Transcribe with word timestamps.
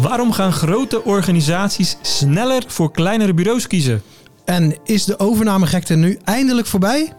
Waarom 0.00 0.32
gaan 0.32 0.52
grote 0.52 1.04
organisaties 1.04 1.96
sneller 2.02 2.62
voor 2.66 2.90
kleinere 2.90 3.34
bureaus 3.34 3.66
kiezen? 3.66 4.02
En 4.44 4.76
is 4.84 5.04
de 5.04 5.18
overnamegekte 5.18 5.94
nu 5.94 6.18
eindelijk 6.24 6.66
voorbij? 6.66 7.12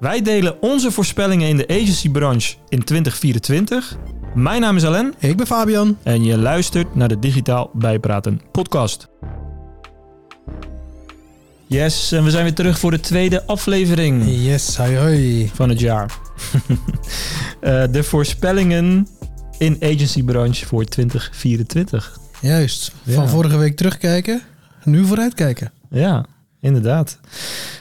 Wij 0.00 0.22
delen 0.22 0.62
onze 0.62 0.90
voorspellingen 0.90 1.48
in 1.48 1.56
de 1.56 1.68
agency-branche 1.68 2.54
in 2.68 2.84
2024. 2.84 3.96
Mijn 4.34 4.60
naam 4.60 4.76
is 4.76 4.84
Alain 4.84 5.14
Ik 5.18 5.36
ben 5.36 5.46
Fabian. 5.46 5.96
en 6.02 6.24
je 6.24 6.38
luistert 6.38 6.94
naar 6.94 7.08
de 7.08 7.18
Digitaal 7.18 7.70
Bijpraten 7.72 8.40
podcast. 8.52 9.08
Yes, 11.66 12.12
en 12.12 12.24
we 12.24 12.30
zijn 12.30 12.44
weer 12.44 12.54
terug 12.54 12.78
voor 12.78 12.90
de 12.90 13.00
tweede 13.00 13.46
aflevering 13.46 14.22
Yes, 14.26 14.76
hoi 14.76 14.96
hoi. 14.96 15.50
van 15.54 15.68
het 15.68 15.80
jaar. 15.80 16.10
Eh, 17.60 17.82
de 17.90 18.02
voorspellingen 18.02 19.08
in 19.58 19.76
agency-branche 19.80 20.66
voor 20.66 20.84
2024. 20.84 22.18
Juist. 22.40 22.92
Ja. 23.02 23.12
Van 23.14 23.28
vorige 23.28 23.56
week 23.56 23.76
terugkijken, 23.76 24.42
nu 24.84 25.04
vooruitkijken. 25.04 25.72
Ja, 25.90 26.24
inderdaad. 26.60 27.18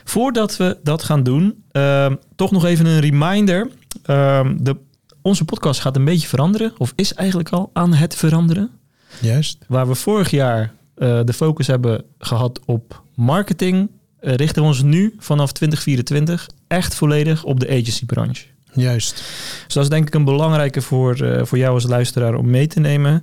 Voordat 0.03 0.57
we 0.57 0.77
dat 0.83 1.03
gaan 1.03 1.23
doen, 1.23 1.63
ehm, 1.71 2.15
toch 2.35 2.51
nog 2.51 2.65
even 2.65 2.85
een 2.85 2.99
reminder. 2.99 3.69
Ehm, 4.03 4.57
de, 4.59 4.75
onze 5.21 5.45
podcast 5.45 5.79
gaat 5.81 5.95
een 5.95 6.05
beetje 6.05 6.27
veranderen, 6.27 6.73
of 6.77 6.93
is 6.95 7.13
eigenlijk 7.13 7.49
al 7.49 7.69
aan 7.73 7.93
het 7.93 8.15
veranderen. 8.15 8.69
Juist. 9.21 9.57
Waar 9.67 9.87
we 9.87 9.95
vorig 9.95 10.31
jaar 10.31 10.75
eh, 10.95 11.19
de 11.23 11.33
focus 11.33 11.67
hebben 11.67 12.03
gehad 12.19 12.59
op 12.65 13.03
marketing, 13.15 13.89
eh, 14.19 14.33
richten 14.33 14.61
we 14.61 14.67
ons 14.67 14.81
nu 14.81 15.15
vanaf 15.19 15.51
2024 15.51 16.49
echt 16.67 16.95
volledig 16.95 17.43
op 17.43 17.59
de 17.59 17.69
agency-branche. 17.69 18.45
Juist. 18.77 19.15
Dus 19.65 19.73
dat 19.73 19.83
is 19.83 19.89
denk 19.89 20.07
ik 20.07 20.13
een 20.13 20.23
belangrijke 20.23 20.81
voor, 20.81 21.15
eh, 21.15 21.45
voor 21.45 21.57
jou 21.57 21.73
als 21.73 21.85
luisteraar 21.85 22.35
om 22.35 22.49
mee 22.49 22.67
te 22.67 22.79
nemen. 22.79 23.21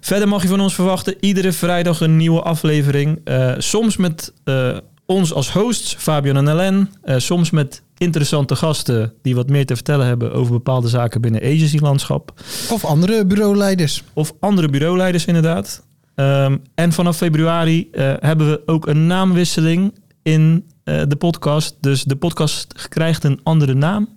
Verder 0.00 0.28
mag 0.28 0.42
je 0.42 0.48
van 0.48 0.60
ons 0.60 0.74
verwachten 0.74 1.14
iedere 1.20 1.52
vrijdag 1.52 2.00
een 2.00 2.16
nieuwe 2.16 2.42
aflevering. 2.42 3.20
Eh, 3.24 3.52
soms 3.58 3.96
met 3.96 4.32
eh, 4.44 4.76
ons 5.06 5.32
als 5.32 5.52
hosts, 5.52 5.94
Fabian 5.98 6.36
en 6.36 6.48
Ellen. 6.48 6.90
Soms 7.16 7.50
met 7.50 7.82
interessante 7.98 8.56
gasten 8.56 9.12
die 9.22 9.34
wat 9.34 9.48
meer 9.48 9.66
te 9.66 9.74
vertellen 9.74 10.06
hebben 10.06 10.32
over 10.32 10.52
bepaalde 10.52 10.88
zaken 10.88 11.20
binnen 11.20 11.42
agency-landschap. 11.42 12.32
Of 12.70 12.84
andere 12.84 13.26
bureauleiders. 13.26 14.02
Of 14.12 14.32
andere 14.40 14.68
bureauleiders 14.68 15.24
inderdaad. 15.24 15.86
Ehm, 16.14 16.56
en 16.74 16.92
vanaf 16.92 17.16
februari 17.16 17.88
hebben 18.20 18.50
we 18.50 18.62
ook 18.66 18.86
een 18.86 19.06
naamwisseling 19.06 19.94
in 20.22 20.64
de 20.84 21.16
podcast. 21.18 21.76
Dus 21.80 22.02
de 22.02 22.16
podcast 22.16 22.88
krijgt 22.88 23.24
een 23.24 23.40
andere 23.42 23.74
naam. 23.74 24.08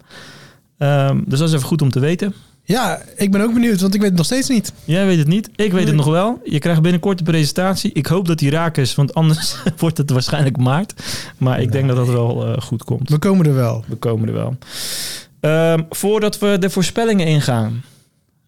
Ehm, 0.80 1.20
dus 1.26 1.40
dat 1.40 1.48
is 1.48 1.54
even 1.54 1.68
goed 1.68 1.82
om 1.82 1.90
te 1.92 2.00
weten. 2.00 2.34
Ja, 2.64 3.02
ik 3.16 3.32
ben 3.32 3.42
ook 3.42 3.54
benieuwd, 3.54 3.82
want 3.82 3.94
ik 3.94 4.00
weet 4.00 4.10
het 4.10 4.18
nog 4.18 4.26
steeds 4.26 4.50
niet. 4.50 4.74
Jij 4.86 5.06
weet 5.06 5.18
het 5.18 5.28
niet. 5.28 5.50
Ik 5.56 5.72
weet 5.72 5.88
het 5.88 5.96
nog 5.96 6.06
wel. 6.06 6.42
Je 6.44 6.60
krijgt 6.60 6.82
binnenkort 6.82 7.18
de 7.18 7.24
presentatie. 7.24 7.92
Ik 7.94 8.06
hoop 8.06 8.28
dat 8.28 8.38
die 8.40 8.50
raak 8.50 8.78
is, 8.78 8.96
want 8.96 9.14
anders 9.14 9.56
wordt 9.78 9.98
het 9.98 10.10
waarschijnlijk 10.10 10.58
maart. 10.58 10.94
Maar 11.38 11.62
ik 11.62 11.72
denk 11.72 11.88
dat 11.88 11.96
dat 11.98 12.08
wel 12.08 12.46
eh, 12.48 12.62
goed 12.62 12.84
komt. 12.84 13.10
We 13.10 13.18
komen 13.18 13.46
er 13.46 13.54
wel. 13.56 13.84
We 13.88 13.96
komen 13.96 14.28
er 14.28 14.34
wel. 14.34 14.58
Ehm, 15.40 15.82
voordat 15.90 16.40
we 16.40 16.58
de 16.60 16.70
voorspellingen 16.70 17.28
ingaan. 17.28 17.84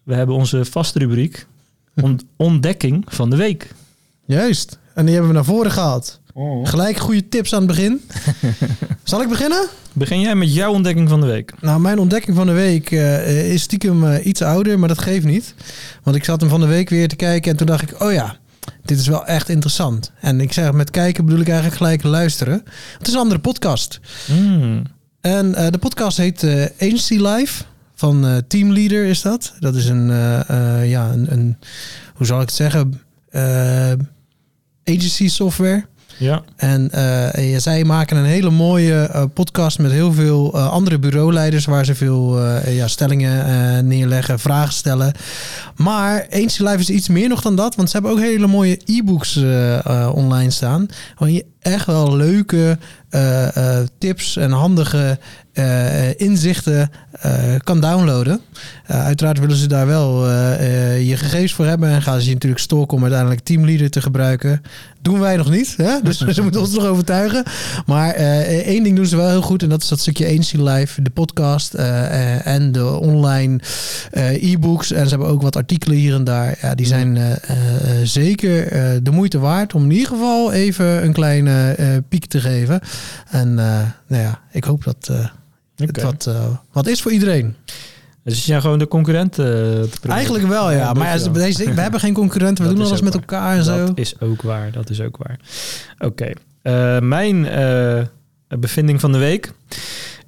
We 0.02 0.14
hebben 0.14 0.34
onze 0.36 0.64
vaste 0.64 0.98
rubriek. 0.98 1.46
ont- 2.02 2.24
ontdekking 2.36 3.04
van 3.08 3.30
de 3.30 3.36
week. 3.36 3.74
Juist. 4.26 4.78
En 4.94 5.04
die 5.04 5.10
hebben 5.14 5.30
we 5.32 5.36
naar 5.36 5.46
voren 5.46 5.70
gehaald. 5.70 6.20
Gelijk 6.62 6.96
goede 6.96 7.28
tips 7.28 7.54
aan 7.54 7.58
het 7.58 7.68
begin. 7.68 8.00
Zal 9.02 9.22
ik 9.22 9.28
beginnen? 9.28 9.68
Begin 9.92 10.20
jij 10.20 10.34
met 10.34 10.54
jouw 10.54 10.72
ontdekking 10.72 11.08
van 11.08 11.20
de 11.20 11.26
week? 11.26 11.52
Nou, 11.60 11.80
mijn 11.80 11.98
ontdekking 11.98 12.36
van 12.36 12.46
de 12.46 12.52
week 12.52 12.90
eh, 12.90 13.52
is 13.52 13.62
stiekem 13.62 14.06
eh, 14.06 14.26
iets 14.26 14.42
ouder, 14.42 14.78
maar 14.78 14.88
dat 14.88 14.98
geeft 14.98 15.24
niet. 15.24 15.54
Want 16.02 16.16
ik 16.16 16.24
zat 16.24 16.40
hem 16.40 16.50
van 16.50 16.60
de 16.60 16.66
week 16.66 16.88
weer 16.88 17.08
te 17.08 17.16
kijken 17.16 17.50
en 17.50 17.56
toen 17.56 17.66
dacht 17.66 17.82
ik, 17.82 18.02
oh 18.02 18.12
ja, 18.12 18.36
dit 18.84 18.98
is 18.98 19.06
wel 19.06 19.26
echt 19.26 19.48
interessant. 19.48 20.12
En 20.20 20.40
ik 20.40 20.52
zeg 20.52 20.72
met 20.72 20.90
kijken 20.90 21.24
bedoel 21.24 21.40
ik 21.40 21.48
eigenlijk 21.48 21.76
gelijk 21.76 22.02
luisteren. 22.02 22.62
Het 22.98 23.06
is 23.06 23.12
een 23.12 23.20
andere 23.20 23.40
podcast. 23.40 24.00
Hmm. 24.26 24.82
En 25.20 25.54
eh, 25.54 25.70
de 25.70 25.78
podcast 25.78 26.16
heet 26.16 26.44
Agency 26.78 27.16
Life 27.16 27.64
van 27.94 28.42
Teamleader 28.48 29.04
is 29.04 29.22
dat. 29.22 29.54
Dat 29.58 29.74
is 29.74 29.88
een, 29.88 30.06
ja, 30.88 31.10
een, 31.12 31.32
een, 31.32 31.56
hoe 32.14 32.26
zal 32.26 32.40
ik 32.40 32.46
het 32.46 32.56
zeggen, 32.56 33.00
agency 34.84 35.28
software. 35.28 35.84
Ja. 36.22 36.42
En 36.56 36.90
ja, 37.40 37.58
zij 37.58 37.84
maken 37.84 38.16
een 38.16 38.24
hele 38.24 38.50
mooie 38.50 38.94
eh, 38.94 39.24
podcast 39.34 39.78
met 39.78 39.90
heel 39.90 40.12
veel 40.12 40.58
andere 40.58 40.98
bureauleiders 40.98 41.64
waar 41.64 41.84
ze 41.84 41.94
veel 41.94 42.40
ja, 42.68 42.88
stellingen 42.88 43.86
neerleggen, 43.86 44.38
vragen 44.38 44.72
stellen. 44.72 45.12
Maar 45.76 46.26
Agency 46.30 46.62
Life 46.62 46.78
is 46.78 46.90
iets 46.90 47.08
meer 47.08 47.28
nog 47.28 47.42
dan 47.42 47.56
dat, 47.56 47.74
want 47.74 47.90
ze 47.90 47.96
hebben 47.96 48.12
ook 48.12 48.24
hele 48.24 48.46
mooie 48.46 48.80
e-books 48.84 49.36
online 50.14 50.50
staan. 50.50 50.86
Waar 51.18 51.30
je 51.30 51.44
echt 51.62 51.86
wel 51.86 52.16
leuke 52.16 52.78
eh, 53.12 53.56
eh, 53.56 53.86
tips 53.98 54.36
en 54.36 54.50
handige 54.50 55.18
eh, 55.52 56.20
inzichten 56.20 56.90
kan 57.62 57.80
downloaden. 57.80 58.40
Uiteraard 58.86 59.38
willen 59.38 59.56
ze 59.56 59.66
daar 59.66 59.86
wel 59.86 60.30
je 60.98 61.16
gegevens 61.16 61.52
voor 61.52 61.66
hebben 61.66 61.88
en 61.88 62.02
gaan 62.02 62.20
ze 62.20 62.26
je 62.26 62.32
natuurlijk 62.32 62.62
stalken 62.62 62.96
om 62.96 63.02
uiteindelijk 63.02 63.40
teamleader 63.40 63.90
te 63.90 64.02
gebruiken. 64.02 64.62
Doen 65.02 65.20
wij 65.20 65.36
nog 65.36 65.50
niet, 65.50 65.74
hè? 65.76 66.00
dus 66.02 66.18
ze 66.36 66.42
moeten 66.42 66.60
ons 66.60 66.74
nog 66.74 66.84
overtuigen. 66.84 67.44
Maar 67.86 68.10
één 68.10 68.82
ding 68.82 68.96
doen 68.96 69.06
ze 69.06 69.16
wel 69.16 69.28
heel 69.28 69.42
goed 69.42 69.62
en 69.62 69.68
dat 69.68 69.82
is 69.82 69.88
dat 69.88 70.00
stukje 70.00 70.26
Agency 70.26 70.56
Live, 70.56 71.02
de 71.02 71.10
podcast 71.10 71.74
en 71.74 72.72
de 72.72 72.86
online 72.86 73.60
e-books. 74.40 74.92
En 74.92 75.04
ze 75.04 75.10
hebben 75.10 75.28
ook 75.28 75.42
wat 75.42 75.56
artikelen 75.56 75.96
hier 75.96 76.14
en 76.14 76.24
daar. 76.24 76.58
Ja, 76.62 76.74
die 76.74 76.86
zijn 76.86 77.16
eh, 77.16 77.32
eh, 77.32 78.06
zeker 78.06 78.70
de 79.02 79.10
moeite 79.10 79.38
waard 79.38 79.74
om 79.74 79.84
in 79.84 79.90
ieder 79.90 80.08
geval 80.08 80.52
even 80.52 81.04
een 81.04 81.12
kleine 81.12 81.51
piek 82.08 82.26
te 82.26 82.40
geven. 82.40 82.80
En 83.30 83.58
eh, 83.58 83.80
nou 84.06 84.22
ja, 84.22 84.40
ik 84.50 84.64
hoop 84.64 84.84
dat 84.84 85.08
eh, 85.10 85.26
het 85.76 86.02
wat, 86.02 86.26
eh, 86.26 86.44
wat 86.72 86.86
is 86.86 87.02
voor 87.02 87.12
iedereen. 87.12 87.56
Dus 88.24 88.46
jij 88.46 88.60
gewoon 88.60 88.78
de 88.78 88.88
concurrent 88.88 89.38
eh, 89.38 89.44
te 89.44 89.86
proberen? 89.90 90.10
Eigenlijk 90.16 90.46
wel, 90.46 90.70
ja. 90.70 90.76
Ja, 90.78 90.92
maar 90.92 91.18
ja, 91.18 91.30
we 91.30 91.80
hebben 91.80 92.00
geen 92.00 92.14
concurrenten. 92.14 92.64
We 92.64 92.70
Dat 92.74 92.78
doen 92.78 92.86
alles 92.88 93.00
met 93.00 93.12
waar. 93.12 93.22
elkaar 93.22 93.56
en 93.56 93.64
zo. 93.64 93.86
Dat 93.86 93.98
is 93.98 94.20
ook 94.20 94.42
waar. 94.42 94.72
Dat 94.72 94.90
is 94.90 95.00
ook 95.00 95.16
waar. 95.16 95.38
Oké. 95.98 96.30
Eh, 96.62 96.98
mijn 96.98 97.46
eh, 97.46 98.02
bevinding 98.58 99.00
van 99.00 99.12
de 99.12 99.18
week 99.18 99.52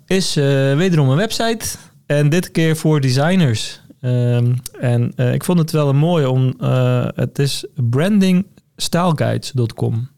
is 0.07 0.37
eh, 0.37 0.45
wederom 0.77 1.09
een 1.09 1.17
website. 1.17 1.67
En 2.07 2.29
dit 2.29 2.51
keer 2.51 2.77
voor 2.77 3.01
designers. 3.01 3.81
Ehm, 4.01 4.53
en 4.81 5.13
eh, 5.17 5.33
ik 5.33 5.45
vond 5.45 5.59
het 5.59 5.71
wel 5.71 5.89
een 5.89 5.97
mooie 5.97 6.31
om... 6.31 6.55
eh, 6.61 7.07
het 7.15 7.39
is 7.39 7.65
brandingstyleguides.com. 7.91 10.09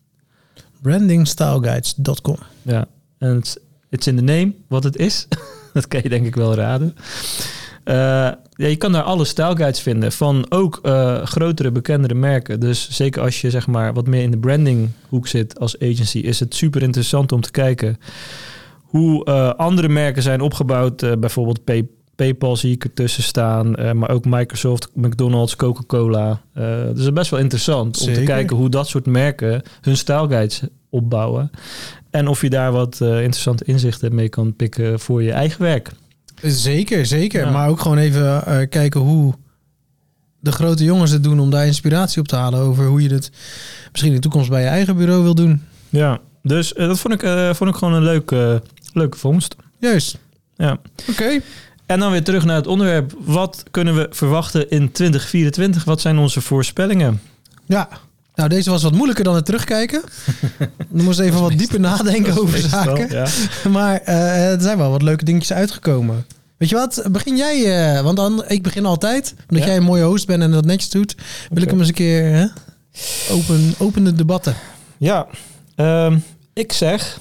Brandingstyleguides.com 0.86 2.36
Ja. 2.62 2.86
En 3.18 3.34
het 3.34 3.60
it's 3.90 4.06
in 4.06 4.16
the 4.16 4.22
name 4.22 4.52
wat 4.68 4.84
het 4.84 4.96
is. 4.96 5.28
dat 5.72 5.88
kan 5.88 6.00
je 6.02 6.08
denk 6.08 6.26
ik 6.26 6.34
wel 6.34 6.54
raden. 6.54 6.96
Eh, 7.84 7.94
ja, 8.50 8.66
je 8.66 8.76
kan 8.76 8.92
daar 8.92 9.02
alle 9.02 9.24
styleguides 9.24 9.80
vinden 9.80 10.12
van 10.12 10.46
ook 10.48 10.78
eh, 10.82 11.22
grotere, 11.22 11.70
bekendere 11.70 12.14
merken. 12.14 12.60
Dus 12.60 12.90
zeker 12.90 13.22
als 13.22 13.40
je 13.40 13.50
zeg 13.50 13.66
maar 13.66 13.94
wat 13.94 14.06
meer 14.06 14.22
in 14.22 14.30
de 14.30 14.38
brandinghoek 14.38 15.26
zit 15.26 15.58
als 15.58 15.80
agency, 15.80 16.18
is 16.18 16.40
het 16.40 16.54
super 16.54 16.82
interessant 16.82 17.32
om 17.32 17.40
te 17.40 17.50
kijken 17.50 17.96
hoe 18.82 19.24
eh, 19.24 19.50
andere 19.50 19.88
merken 19.88 20.22
zijn 20.22 20.40
opgebouwd. 20.40 21.20
Bijvoorbeeld 21.20 21.64
PayPal 22.16 22.56
zie 22.56 22.72
ik 22.72 22.84
ertussen 22.84 23.22
staan, 23.22 23.74
eh, 23.74 23.92
maar 23.92 24.10
ook 24.10 24.24
Microsoft, 24.24 24.88
McDonald's, 24.94 25.56
Coca-Cola. 25.56 26.40
Eh 26.54 26.64
dus 26.94 27.12
best 27.12 27.30
wel 27.30 27.40
interessant 27.40 28.00
om 28.00 28.12
te 28.12 28.22
kijken 28.22 28.56
hoe 28.56 28.68
dat 28.68 28.88
soort 28.88 29.06
merken 29.06 29.62
hun 29.80 29.96
styleguides 29.96 30.62
opbouwen. 30.90 31.50
En 32.10 32.28
of 32.28 32.40
je 32.40 32.50
daar 32.50 32.72
wat 32.72 33.00
eh, 33.00 33.08
interessante 33.08 33.64
inzichten 33.64 34.14
mee 34.14 34.28
kan 34.28 34.56
pikken 34.56 35.00
voor 35.00 35.22
je 35.22 35.32
eigen 35.32 35.62
werk. 35.62 35.90
Zeker, 36.42 37.06
zeker. 37.06 37.44
Ja. 37.44 37.50
Maar 37.50 37.68
ook 37.68 37.80
gewoon 37.80 37.98
even 37.98 38.68
kijken 38.68 39.00
hoe 39.00 39.34
de 40.40 40.52
grote 40.52 40.84
jongens 40.84 41.10
het 41.10 41.22
doen 41.22 41.40
om 41.40 41.50
daar 41.50 41.66
inspiratie 41.66 42.20
op 42.20 42.28
te 42.28 42.36
halen 42.36 42.60
over 42.60 42.86
hoe 42.86 43.02
je 43.02 43.08
het 43.08 43.30
misschien 43.90 44.10
in 44.10 44.16
de 44.16 44.22
toekomst 44.22 44.50
bij 44.50 44.62
je 44.62 44.68
eigen 44.68 44.96
bureau 44.96 45.22
wil 45.22 45.34
doen. 45.34 45.62
Ja, 45.88 46.20
dus 46.42 46.72
dat 46.72 47.00
vond 47.00 47.22
ik, 47.22 47.54
vond 47.54 47.70
ik 47.70 47.76
gewoon 47.76 47.94
een 47.94 48.02
leuke, 48.02 48.62
leuke 48.92 49.18
vondst. 49.18 49.56
Juist. 49.78 50.18
Ja. 50.56 50.78
Oké. 51.10 51.40
En 51.86 51.98
dan 52.00 52.10
weer 52.10 52.24
terug 52.24 52.44
naar 52.44 52.56
het 52.56 52.66
onderwerp. 52.66 53.12
Wat 53.18 53.62
kunnen 53.70 53.94
we 53.94 54.06
verwachten 54.10 54.70
in 54.70 54.92
2024? 54.92 55.84
Wat 55.84 56.00
zijn 56.00 56.18
onze 56.18 56.40
voorspellingen? 56.40 57.20
Ja. 57.66 57.88
Nou, 58.34 58.48
deze 58.48 58.70
was 58.70 58.82
wat 58.82 58.92
moeilijker 58.92 59.24
dan 59.24 59.34
het 59.34 59.44
terugkijken. 59.44 60.02
Dan 60.90 61.04
moest 61.04 61.18
even 61.18 61.40
wat 61.40 61.58
dieper 61.58 61.80
nadenken 61.80 62.38
over 62.40 62.58
zaken. 62.58 63.10
Ja. 63.10 63.26
Maar 63.70 64.00
eh, 64.00 64.52
er 64.52 64.60
zijn 64.60 64.78
wel 64.78 64.90
wat 64.90 65.02
leuke 65.02 65.24
dingetjes 65.24 65.56
uitgekomen. 65.56 66.26
Weet 66.56 66.68
je 66.68 66.74
wat? 66.74 67.02
Begin 67.10 67.36
jij, 67.36 67.94
eh, 67.96 68.02
want 68.02 68.16
dan, 68.16 68.44
ik 68.48 68.62
begin 68.62 68.86
altijd. 68.86 69.34
Omdat 69.48 69.58
Ja. 69.64 69.66
jij 69.66 69.76
een 69.76 69.82
mooie 69.82 70.02
host 70.04 70.26
bent 70.26 70.42
en 70.42 70.50
dat 70.50 70.64
netjes 70.64 70.90
doet, 70.90 71.14
wil 71.50 71.62
ik 71.62 71.70
hem 71.70 71.78
eens 71.78 71.88
een 71.88 71.94
keer 71.94 72.24
hè, 72.24 72.46
open, 73.30 73.74
opende 73.78 74.12
debatten. 74.12 74.54
Ja, 74.98 75.26
ehm, 75.74 76.18
ik 76.52 76.72
zeg, 76.72 77.20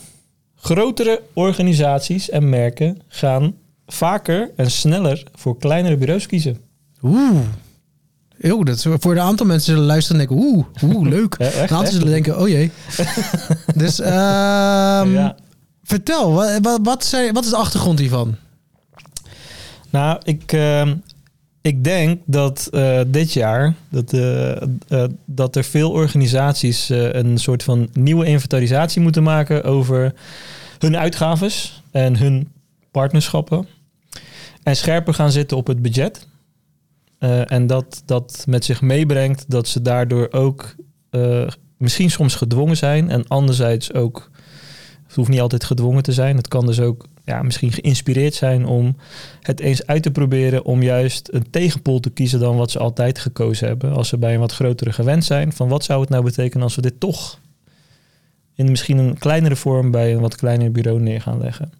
grotere 0.55 1.21
organisaties 1.33 2.29
en 2.29 2.49
merken 2.49 3.01
gaan 3.07 3.53
vaker 3.87 4.51
en 4.55 4.71
sneller 4.71 5.23
voor 5.35 5.57
kleinere 5.57 5.97
bureaus 5.97 6.25
kiezen. 6.25 6.57
Oeh. 7.03 7.39
Yo, 8.37 8.63
dat 8.63 8.75
is 8.75 8.85
voor 8.99 9.11
een 9.11 9.19
aantal 9.19 9.45
mensen 9.45 9.73
zullen 9.73 9.87
luisteren 9.87 10.21
en 10.21 10.27
denken, 10.27 10.45
oeh, 10.45 10.65
oeh, 10.83 11.09
leuk. 11.15 11.35
Ja, 11.37 11.45
echt, 11.45 11.55
een 11.55 11.61
aantal 11.61 11.81
echt? 11.81 11.91
zullen 11.91 12.09
denken, 12.11 12.39
oh 12.39 12.47
jee. 12.47 12.71
dus 13.83 13.99
ehm, 13.99 15.11
Ja. 15.11 15.35
vertel, 15.83 16.31
wat, 16.33 16.59
wat, 16.61 16.79
wat, 16.83 17.05
zijn- 17.05 17.33
wat 17.33 17.43
is 17.43 17.49
de 17.49 17.55
achtergrond 17.55 17.99
hiervan? 17.99 18.35
Nou, 19.89 20.19
ik, 20.23 20.51
ehm, 20.51 20.95
ik 21.61 21.83
denk 21.83 22.21
dat 22.25 22.67
eh, 22.71 22.99
dit 23.07 23.33
jaar 23.33 23.73
dat, 23.89 24.13
eh, 24.13 24.61
eh, 24.61 25.09
dat 25.25 25.55
er 25.55 25.63
veel 25.63 25.91
organisaties 25.91 26.89
een 26.89 27.37
soort 27.37 27.63
van 27.63 27.89
nieuwe 27.93 28.25
inventarisatie 28.25 29.01
moeten 29.01 29.23
maken 29.23 29.63
over 29.63 30.13
hun 30.79 30.97
uitgaves 30.97 31.83
en 31.91 32.17
hun 32.17 32.47
partnerschappen. 32.91 33.67
En 34.65 34.75
scherper 34.75 35.13
gaan 35.13 35.31
zitten 35.31 35.57
op 35.57 35.67
het 35.67 35.81
budget. 35.81 36.27
Eh, 37.17 37.51
en 37.51 37.67
dat 37.67 38.01
dat 38.05 38.43
met 38.47 38.65
zich 38.65 38.81
meebrengt 38.81 39.45
dat 39.47 39.67
ze 39.67 39.81
daardoor 39.81 40.31
ook 40.31 40.75
eh, 41.09 41.47
misschien 41.77 42.11
soms 42.11 42.35
gedwongen 42.35 42.77
zijn. 42.77 43.09
En 43.09 43.27
anderzijds 43.27 43.93
ook, 43.93 44.29
het 45.07 45.15
hoeft 45.15 45.29
niet 45.29 45.39
altijd 45.39 45.63
gedwongen 45.63 46.03
te 46.03 46.11
zijn. 46.11 46.37
Het 46.37 46.47
kan 46.47 46.65
dus 46.65 46.79
ook 46.79 47.05
ja, 47.25 47.41
misschien 47.41 47.71
geïnspireerd 47.71 48.33
zijn 48.33 48.65
om 48.65 48.95
het 49.41 49.59
eens 49.59 49.85
uit 49.85 50.03
te 50.03 50.11
proberen 50.11 50.65
om 50.65 50.83
juist 50.83 51.29
een 51.31 51.49
tegenpol 51.49 51.99
te 51.99 52.09
kiezen 52.09 52.39
dan 52.39 52.57
wat 52.57 52.71
ze 52.71 52.79
altijd 52.79 53.19
gekozen 53.19 53.67
hebben. 53.67 53.93
Als 53.93 54.07
ze 54.07 54.17
bij 54.17 54.33
een 54.33 54.39
wat 54.39 54.53
grotere 54.53 54.91
gewend 54.91 55.23
zijn. 55.23 55.53
Van 55.53 55.67
wat 55.67 55.83
zou 55.83 56.01
het 56.01 56.09
nou 56.09 56.23
betekenen 56.23 56.63
als 56.63 56.75
we 56.75 56.81
dit 56.81 56.99
toch 56.99 57.39
in 58.53 58.69
misschien 58.69 58.97
een 58.97 59.17
kleinere 59.17 59.55
vorm 59.55 59.91
bij 59.91 60.13
een 60.13 60.21
wat 60.21 60.35
kleiner 60.35 60.71
bureau 60.71 61.01
neer 61.01 61.21
gaan 61.21 61.39
leggen. 61.39 61.71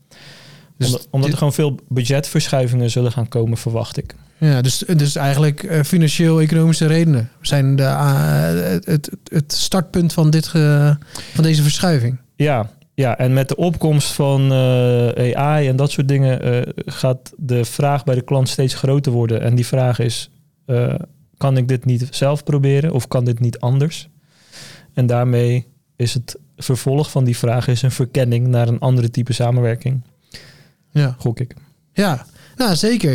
Dus 0.77 1.07
omdat, 1.09 1.29
er 1.29 1.37
gewoon 1.37 1.53
veel 1.53 1.79
budgetverschuivingen 1.89 2.89
zullen 2.89 3.11
gaan 3.11 3.27
komen, 3.27 3.57
verwacht 3.57 3.97
ik. 3.97 4.15
Ja, 4.37 4.61
dus, 4.61 4.77
dus 4.77 5.15
eigenlijk 5.15 5.63
eh, 5.63 5.81
financieel-economische 5.83 6.85
redenen 6.85 7.29
zijn 7.41 7.75
de, 7.75 7.83
eh, 7.83 8.47
het, 8.83 9.09
het, 9.23 9.53
startpunt 9.53 10.13
van, 10.13 10.29
dit 10.29 10.47
ge- 10.47 10.97
van 11.33 11.43
deze 11.43 11.61
verschuiving. 11.61 12.17
Ja, 12.35 12.69
ja, 12.93 13.17
en 13.17 13.33
met 13.33 13.47
de 13.49 13.55
opkomst 13.55 14.11
van 14.11 14.51
eh, 14.51 15.37
AI 15.37 15.67
en 15.67 15.75
dat 15.75 15.91
soort 15.91 16.07
dingen 16.07 16.63
gaat 16.85 17.33
de 17.37 17.65
vraag 17.65 18.03
bij 18.03 18.15
de 18.15 18.21
klant 18.21 18.49
steeds 18.49 18.73
groter 18.73 19.11
worden. 19.11 19.41
En 19.41 19.55
die 19.55 19.65
vraag 19.65 19.99
is, 19.99 20.29
kan 21.37 21.57
ik 21.57 21.67
dit 21.67 21.85
niet 21.85 22.07
zelf 22.11 22.43
proberen 22.43 22.91
of 22.91 23.07
kan 23.07 23.25
dit 23.25 23.39
niet 23.39 23.59
anders? 23.59 24.09
En 24.93 25.05
daarmee 25.05 25.67
is 25.95 26.13
het 26.13 26.37
vervolg 26.57 27.11
van 27.11 27.23
die 27.23 27.37
vraag 27.37 27.67
is 27.67 27.81
een 27.81 27.91
verkenning 27.91 28.47
naar 28.47 28.67
een 28.67 28.79
andere 28.79 29.09
type 29.09 29.33
samenwerking, 29.33 30.01
Ja. 31.01 31.15
gok 31.19 31.39
ik. 31.39 31.53
Ja, 31.93 32.25
nou 32.55 32.75
zeker. 32.75 33.13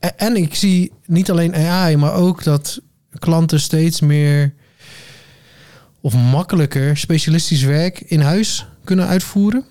E- 0.00 0.06
En 0.16 0.36
ik 0.36 0.54
zie 0.54 0.92
niet 1.06 1.30
alleen 1.30 1.54
AI, 1.54 1.96
maar 1.96 2.14
ook 2.14 2.42
dat 2.44 2.80
klanten 3.18 3.60
steeds 3.60 4.00
meer 4.00 4.54
of 6.00 6.14
makkelijker 6.14 6.96
specialistisch 6.96 7.62
werk 7.62 8.00
in 8.00 8.20
huis 8.20 8.66
kunnen 8.84 9.06
uitvoeren. 9.06 9.64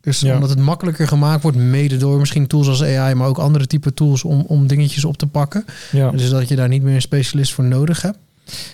Dus 0.00 0.20
Ja. 0.20 0.34
omdat 0.34 0.48
het 0.50 0.58
makkelijker 0.58 1.08
gemaakt 1.08 1.42
wordt, 1.42 1.56
mede 1.56 1.96
door 1.96 2.18
misschien 2.18 2.46
tools 2.46 2.68
als 2.68 2.82
AI, 2.82 3.14
maar 3.14 3.28
ook 3.28 3.38
andere 3.38 3.66
type 3.66 3.94
tools 3.94 4.24
om, 4.24 4.40
om 4.46 4.66
dingetjes 4.66 5.04
op 5.04 5.16
te 5.16 5.26
pakken. 5.26 5.64
Ja, 5.92 6.10
Dus 6.10 6.30
dat 6.30 6.48
je 6.48 6.56
daar 6.56 6.68
niet 6.68 6.82
meer 6.82 6.94
een 6.94 7.00
specialist 7.02 7.52
voor 7.52 7.64
nodig 7.64 8.02
hebt. 8.02 8.18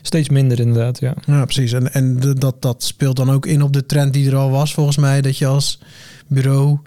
steeds 0.03 0.29
minder 0.29 0.61
inderdaad, 0.61 1.01
ja. 1.01 1.15
Ja, 1.27 1.45
precies. 1.45 1.73
En, 1.73 1.93
en 1.93 2.21
dat, 2.39 2.63
dat 2.63 2.83
speelt 2.83 3.17
dan 3.17 3.31
ook 3.31 3.47
in 3.47 3.63
op 3.63 3.73
de 3.73 3.87
trend 3.87 4.13
die 4.13 4.29
er 4.31 4.37
al 4.37 4.51
was, 4.51 4.75
volgens 4.75 4.97
mij. 4.97 5.21
Dat 5.21 5.39
je 5.39 5.47
als 5.47 5.81
bureau 6.27 6.79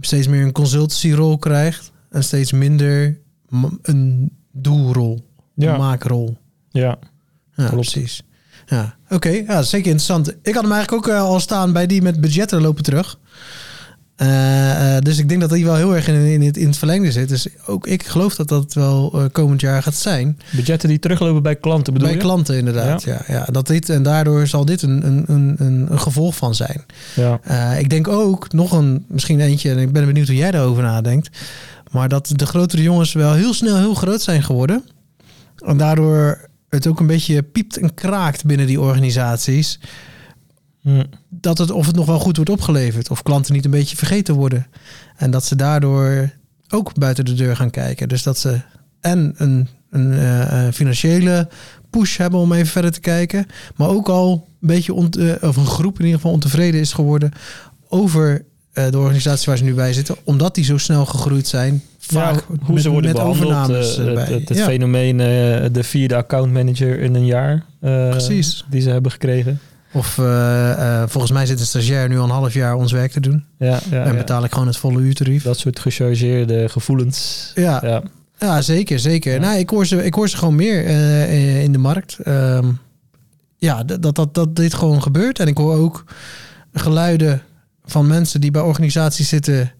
steeds 0.00 0.26
meer 0.28 0.42
een 0.44 0.52
consultancyrol 0.52 1.38
krijgt. 1.38 1.92
En 2.10 2.24
steeds 2.24 2.52
minder 2.52 3.20
een 3.82 4.32
doelrol, 4.52 5.28
Ja. 5.54 5.72
een 5.72 5.78
maakrol. 5.80 6.36
Ja, 6.70 6.98
Ja, 7.56 7.68
Klopt. 7.68 7.90
precies. 7.90 8.22
Ja, 8.66 8.96
oké. 9.08 9.28
Ja, 9.28 9.62
zeker 9.62 9.86
interessant. 9.90 10.28
Ik 10.42 10.54
had 10.54 10.62
hem 10.62 10.72
eigenlijk 10.72 10.92
ook 11.06 11.14
eh, 11.14 11.20
al 11.20 11.40
staan 11.40 11.72
bij 11.72 11.86
die 11.86 12.02
met 12.02 12.20
budgetten 12.20 12.60
lopen 12.60 12.82
terug. 12.82 13.18
Eh, 14.16 14.96
eh, 14.96 15.02
dus 15.02 15.18
ik 15.18 15.28
denk 15.28 15.40
dat 15.40 15.50
die 15.50 15.64
wel 15.64 15.74
heel 15.74 15.94
erg 15.94 16.08
in, 16.08 16.14
in, 16.14 16.42
het, 16.42 16.56
in 16.56 16.66
het 16.66 16.76
verlengde 16.76 17.12
zit. 17.12 17.28
Dus 17.28 17.48
ook 17.66 17.86
ik 17.86 18.06
geloof 18.06 18.34
dat 18.34 18.48
dat 18.48 18.74
wel 18.74 19.12
eh, 19.14 19.24
komend 19.32 19.60
jaar 19.60 19.82
gaat 19.82 19.94
zijn. 19.94 20.38
budgetten 20.50 20.88
die 20.88 20.98
teruglopen 20.98 21.42
bij 21.42 21.56
klanten 21.56 21.92
bedoel 21.92 22.08
Bij 22.08 22.16
je? 22.16 22.22
klanten 22.24 22.56
inderdaad. 22.56 23.02
Ja. 23.02 23.22
Ja, 23.26 23.44
dat 23.44 23.66
dit, 23.66 23.88
en 23.88 24.02
daardoor 24.02 24.46
zal 24.46 24.64
dit 24.64 24.82
een, 24.82 25.06
een, 25.06 25.24
een, 25.26 25.56
een, 25.58 25.98
gevolg 25.98 26.36
van 26.36 26.54
zijn. 26.54 26.84
Ja, 27.14 27.40
ik 27.72 27.90
denk 27.90 28.08
ook 28.08 28.52
nog 28.52 28.72
een, 28.72 29.04
misschien 29.08 29.40
eentje, 29.40 29.70
en 29.70 29.78
ik 29.78 29.92
ben 29.92 30.06
benieuwd 30.06 30.26
hoe 30.26 30.36
jij 30.36 30.50
daarover 30.50 30.82
nadenkt. 30.82 31.38
Maar 31.90 32.08
dat 32.08 32.32
de 32.34 32.46
grotere 32.46 32.82
jongens 32.82 33.12
wel 33.12 33.32
heel 33.32 33.54
snel 33.54 33.76
heel 33.76 33.94
groot 33.94 34.22
zijn 34.22 34.42
geworden. 34.42 34.84
En 35.64 35.76
daardoor 35.76 36.48
het 36.68 36.86
ook 36.86 37.00
een 37.00 37.06
beetje 37.06 37.42
piept 37.42 37.76
en 37.76 37.94
kraakt 37.94 38.44
binnen 38.44 38.66
die 38.66 38.80
organisaties. 38.80 39.78
Hm. 40.86 41.02
Dat 41.30 41.58
het 41.58 41.70
of 41.70 41.86
het 41.86 41.96
nog 41.96 42.06
wel 42.06 42.18
goed 42.18 42.36
wordt 42.36 42.50
opgeleverd. 42.50 43.10
Of 43.10 43.22
klanten 43.22 43.52
niet 43.54 43.64
een 43.64 43.70
beetje 43.70 43.96
vergeten 43.96 44.34
worden. 44.34 44.66
En 45.16 45.30
dat 45.30 45.44
ze 45.44 45.56
daardoor 45.56 46.30
ook 46.68 46.98
buiten 46.98 47.24
de 47.24 47.34
deur 47.34 47.56
gaan 47.56 47.70
kijken. 47.70 48.08
Dus 48.08 48.22
dat 48.22 48.38
ze 48.38 48.60
en 49.00 49.34
een, 49.36 49.68
een 49.90 50.12
eh, 50.12 50.68
financiële 50.72 51.48
push 51.90 52.16
hebben 52.16 52.40
om 52.40 52.52
even 52.52 52.66
verder 52.66 52.92
te 52.92 53.00
kijken. 53.00 53.46
Maar 53.76 53.88
ook 53.88 54.08
al 54.08 54.32
een 54.60 54.68
beetje, 54.68 54.94
ont- 54.94 55.16
eh, 55.16 55.32
of 55.40 55.56
een 55.56 55.66
groep 55.66 55.94
in 55.98 56.04
ieder 56.04 56.20
geval 56.20 56.32
ontevreden 56.34 56.80
is 56.80 56.92
geworden 56.92 57.32
over 57.88 58.44
eh, 58.72 58.90
de 58.90 58.98
organisatie 58.98 59.46
waar 59.46 59.56
ze 59.56 59.64
nu 59.64 59.74
bij 59.74 59.92
zitten. 59.92 60.16
Omdat 60.24 60.54
die 60.54 60.64
zo 60.64 60.78
snel 60.78 61.06
gegroeid 61.06 61.46
zijn. 61.46 61.72
Ja, 61.98 62.34
Vaak 62.34 62.44
hoe 62.62 62.74
met, 62.74 62.82
ze 62.82 62.90
worden 62.90 63.12
met 63.12 63.18
behandeld. 63.20 63.52
overnames 63.52 63.96
het 63.96 64.48
het 64.48 64.58
Ja, 64.58 64.64
fenomeen, 64.64 65.16
de 65.72 65.82
vierde 65.82 66.16
accountmanager 66.16 67.00
in 67.00 67.14
een 67.14 67.26
jaar. 67.26 67.64
Precies. 67.80 68.64
Die 68.70 68.80
ze 68.80 68.90
hebben 68.90 69.10
gekregen. 69.12 69.60
Of 69.96 70.18
eh, 70.18 71.02
eh, 71.02 71.08
volgens 71.08 71.32
mij 71.32 71.46
zit 71.46 71.60
een 71.60 71.66
stagiair 71.66 72.08
nu 72.08 72.18
al 72.18 72.24
een 72.24 72.30
half 72.30 72.54
jaar 72.54 72.74
ons 72.74 72.92
werk 72.92 73.12
te 73.12 73.20
doen. 73.20 73.44
Ja, 73.58 73.78
ja, 73.90 74.04
en 74.04 74.16
betaal 74.16 74.44
ik 74.44 74.52
gewoon 74.52 74.66
het 74.66 74.76
volle 74.76 75.00
uurtarief. 75.00 75.42
Dat 75.42 75.58
soort 75.58 75.78
gechargeerde 75.78 76.68
gevoelens. 76.68 77.52
Ja, 77.54 77.80
Ja, 77.82 78.02
Ja, 78.38 78.62
zeker, 78.62 78.98
zeker. 78.98 79.40
Nou, 79.40 79.58
ik 79.58 79.70
hoor 79.70 79.86
ze, 79.86 80.04
ik 80.04 80.14
hoor 80.14 80.28
ze 80.28 80.36
gewoon 80.36 80.54
meer 80.54 80.84
eh, 80.84 81.62
in 81.62 81.72
de 81.72 81.78
markt. 81.78 82.18
Ehm, 82.18 82.66
ja, 83.56 83.84
dat, 83.84 84.14
dat, 84.14 84.34
dat, 84.34 84.56
dit 84.56 84.74
gewoon 84.74 85.02
gebeurt. 85.02 85.38
En 85.38 85.46
ik 85.46 85.58
hoor 85.58 85.74
ook 85.74 86.04
geluiden 86.72 87.42
van 87.84 88.06
mensen 88.06 88.40
die 88.40 88.50
bij 88.50 88.62
organisaties 88.62 89.28
zitten 89.28 89.72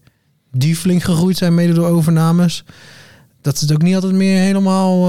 die 0.51 0.75
flink 0.75 1.03
gegroeid 1.03 1.37
zijn 1.37 1.53
mede 1.53 1.73
door 1.73 1.87
overnames. 1.87 2.63
Dat 3.41 3.57
ze 3.57 3.65
het 3.65 3.73
ook 3.73 3.81
niet 3.81 3.95
altijd 3.95 4.13
meer 4.13 4.39
helemaal 4.39 5.05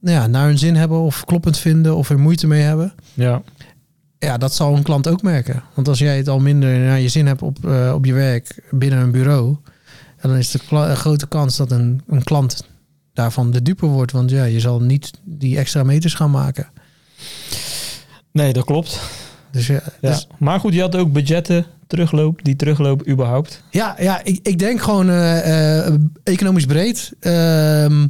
nou 0.00 0.16
ja, 0.16 0.26
naar 0.26 0.46
hun 0.46 0.58
zin 0.58 0.76
hebben 0.76 0.98
of 0.98 1.24
kloppend 1.24 1.58
vinden 1.58 1.96
of 1.96 2.10
er 2.10 2.18
moeite 2.18 2.46
mee 2.46 2.62
hebben. 2.62 2.92
ja. 3.14 3.42
Ja, 4.26 4.38
dat 4.38 4.54
zal 4.54 4.76
een 4.76 4.82
klant 4.82 5.08
ook 5.08 5.22
merken. 5.22 5.62
Want 5.74 5.88
als 5.88 5.98
jij 5.98 6.16
het 6.16 6.28
al 6.28 6.38
minder 6.38 6.78
naar 6.78 7.00
je 7.00 7.08
zin 7.08 7.26
hebt 7.26 7.42
op, 7.42 7.64
eh, 7.64 7.92
op 7.94 8.04
je 8.04 8.12
werk 8.12 8.62
binnen 8.70 8.98
een 8.98 9.10
bureau, 9.10 9.56
dan 10.20 10.36
is 10.36 10.50
de 10.50 10.60
een 10.70 10.96
grote 10.96 11.26
kans 11.28 11.56
dat 11.56 11.70
een, 11.70 12.00
een 12.08 12.22
klant 12.24 12.64
daarvan 13.12 13.50
de 13.50 13.62
dupe 13.62 13.86
wordt. 13.86 14.12
Want 14.12 14.30
ja, 14.30 14.44
je 14.44 14.60
zal 14.60 14.80
niet 14.80 15.10
die 15.24 15.58
extra 15.58 15.82
meters 15.82 16.14
gaan 16.14 16.30
maken. 16.30 16.68
Nee, 18.32 18.52
dat 18.52 18.64
klopt. 18.64 19.00
Dus 19.52 19.66
ja, 19.66 19.82
Ja. 20.00 20.10
dus- 20.10 20.26
Maar 20.38 20.60
goed, 20.60 20.74
je 20.74 20.80
had 20.80 20.96
ook 20.96 21.12
budgetten 21.12 21.66
terugloop, 21.86 22.44
die 22.44 22.56
teruglopen 22.56 23.10
überhaupt. 23.10 23.62
ja, 23.70 23.96
ja 23.98 24.24
ik, 24.24 24.38
ik 24.42 24.58
denk 24.58 24.80
gewoon 24.82 25.08
eh, 25.10 25.86
eh, 25.86 25.94
economisch 26.22 26.66
breed. 26.66 27.12
Ehm, 27.20 28.06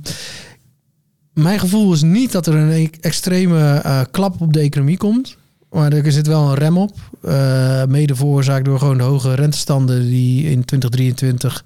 mijn 1.33 1.59
gevoel 1.59 1.93
is 1.93 2.03
niet 2.03 2.33
dat 2.33 2.47
er 2.47 2.55
een 2.55 2.71
e- 2.71 2.89
extreme 3.01 4.07
klap 4.11 4.41
op 4.41 4.53
de 4.53 4.61
economie 4.61 4.97
komt. 4.97 5.37
Maar 5.71 5.93
er 5.93 6.13
zit 6.13 6.27
wel 6.27 6.49
een 6.49 6.55
rem 6.55 6.77
op. 6.79 6.97
eh, 7.23 7.85
mede 7.85 8.15
veroorzaakt 8.15 8.65
door 8.65 8.79
gewoon 8.79 8.99
de 8.99 9.05
hoge 9.05 9.35
rentestanden 9.35 10.07
die 10.07 10.51
in 10.51 10.65
2023 10.65 11.65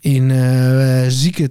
in 0.00 0.30
eh 0.30 1.04
zieke 1.08 1.48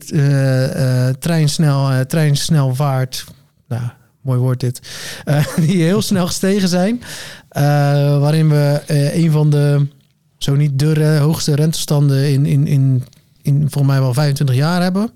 treinsnel, 1.20 1.90
eh, 1.90 2.00
treinsnelvaart, 2.00 3.26
nou, 3.68 3.84
mooi 4.22 4.40
woord 4.40 4.60
dit, 4.60 4.80
die 5.66 5.84
heel 5.84 6.02
snel 6.02 6.26
gestegen 6.26 6.70
zijn. 6.70 7.02
Waarin 8.20 8.50
we 8.50 8.82
een 9.14 9.32
van 9.32 9.50
de, 9.50 9.88
zo 10.38 10.56
niet 10.56 10.80
de 10.80 11.18
hoogste 11.22 11.56
rentestanden 11.56 12.32
in, 12.32 12.46
in, 12.46 12.68
in, 12.68 13.04
in 13.42 13.60
volgens 13.60 13.94
mij 13.94 14.02
wel 14.02 14.14
25 14.14 14.56
jaar 14.56 14.82
hebben. 14.82 15.10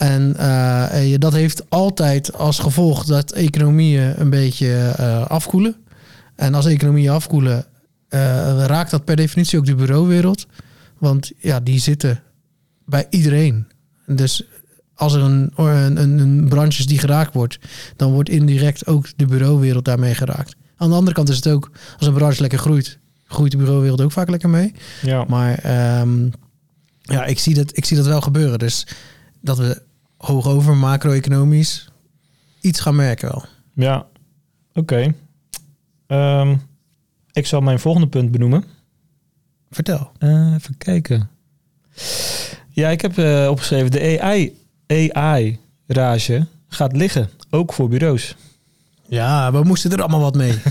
En 0.00 0.36
eh, 0.36 1.14
dat 1.18 1.32
heeft 1.32 1.70
altijd 1.70 2.32
als 2.32 2.58
gevolg 2.58 3.04
dat 3.04 3.32
economieën 3.32 4.20
een 4.20 4.30
beetje 4.30 4.94
eh, 4.96 5.26
afkoelen. 5.26 5.76
En 6.34 6.54
als 6.54 6.66
economieën 6.66 7.10
afkoelen, 7.10 7.66
eh, 8.08 8.64
raakt 8.66 8.90
dat 8.90 9.04
per 9.04 9.16
definitie 9.16 9.58
ook 9.58 9.66
de 9.66 9.74
bureauwereld. 9.74 10.46
Want 10.98 11.32
ja, 11.38 11.60
die 11.60 11.80
zitten 11.80 12.22
bij 12.84 13.06
iedereen. 13.10 13.66
Dus 14.06 14.44
als 14.94 15.14
er 15.14 15.22
een, 15.22 15.52
een, 15.56 15.96
een, 15.96 16.18
een 16.18 16.48
branche 16.48 16.78
is 16.78 16.86
die 16.86 16.98
geraakt 16.98 17.34
wordt, 17.34 17.58
dan 17.96 18.12
wordt 18.12 18.28
indirect 18.28 18.86
ook 18.86 19.06
de 19.16 19.26
bureauwereld 19.26 19.84
daarmee 19.84 20.14
geraakt. 20.14 20.56
Aan 20.76 20.88
de 20.88 20.94
andere 20.94 21.14
kant 21.14 21.28
is 21.28 21.36
het 21.36 21.48
ook, 21.48 21.70
als 21.98 22.06
een 22.06 22.14
branche 22.14 22.40
lekker 22.40 22.58
groeit, 22.58 22.98
groeit 23.24 23.50
de 23.50 23.56
bureauwereld 23.56 24.00
ook 24.00 24.12
vaak 24.12 24.30
lekker 24.30 24.50
mee. 24.50 24.74
Ja. 25.02 25.24
Maar 25.28 25.58
ehm, 25.58 26.28
ja, 27.00 27.24
ik 27.24 27.38
zie, 27.38 27.54
dat, 27.54 27.76
ik 27.76 27.84
zie 27.84 27.96
dat 27.96 28.06
wel 28.06 28.20
gebeuren. 28.20 28.58
Dus 28.58 28.86
dat 29.40 29.58
we 29.58 29.88
hoog 30.20 30.46
over 30.46 30.76
macro-economisch 30.76 31.88
iets 32.60 32.80
gaan 32.80 32.96
merken 32.96 33.28
wel. 33.28 33.44
Ja, 33.74 34.06
oké. 34.74 35.14
Ehm, 36.06 36.56
ik 37.32 37.46
zal 37.46 37.60
mijn 37.60 37.78
volgende 37.78 38.08
punt 38.08 38.30
benoemen. 38.30 38.64
Vertel. 39.70 40.10
Eh, 40.18 40.54
even 40.54 40.76
kijken. 40.78 41.30
Ja, 42.68 42.88
ik 42.88 43.00
heb 43.00 43.18
eh, 43.18 43.48
opgeschreven 43.50 43.90
de 43.90 44.20
AI, 44.20 44.56
AI-rage 44.86 46.46
gaat 46.68 46.96
liggen, 46.96 47.30
ook 47.50 47.72
voor 47.72 47.88
bureaus. 47.88 48.36
Ja, 49.06 49.52
we 49.52 49.62
moesten 49.62 49.92
er 49.92 50.00
allemaal 50.00 50.20
wat 50.20 50.34
mee. 50.34 50.54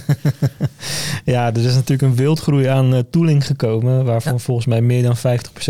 Ja, 1.26 1.48
er 1.48 1.66
is 1.66 1.74
natuurlijk 1.74 2.02
een 2.02 2.16
wildgroei 2.16 2.66
aan 2.66 2.94
eh, 2.94 3.00
tooling 3.10 3.46
gekomen, 3.46 4.06
waarvan 4.06 4.40
volgens 4.40 4.66
mij 4.66 4.82
meer 4.82 5.04
dan 5.04 5.18
50% 5.18 5.22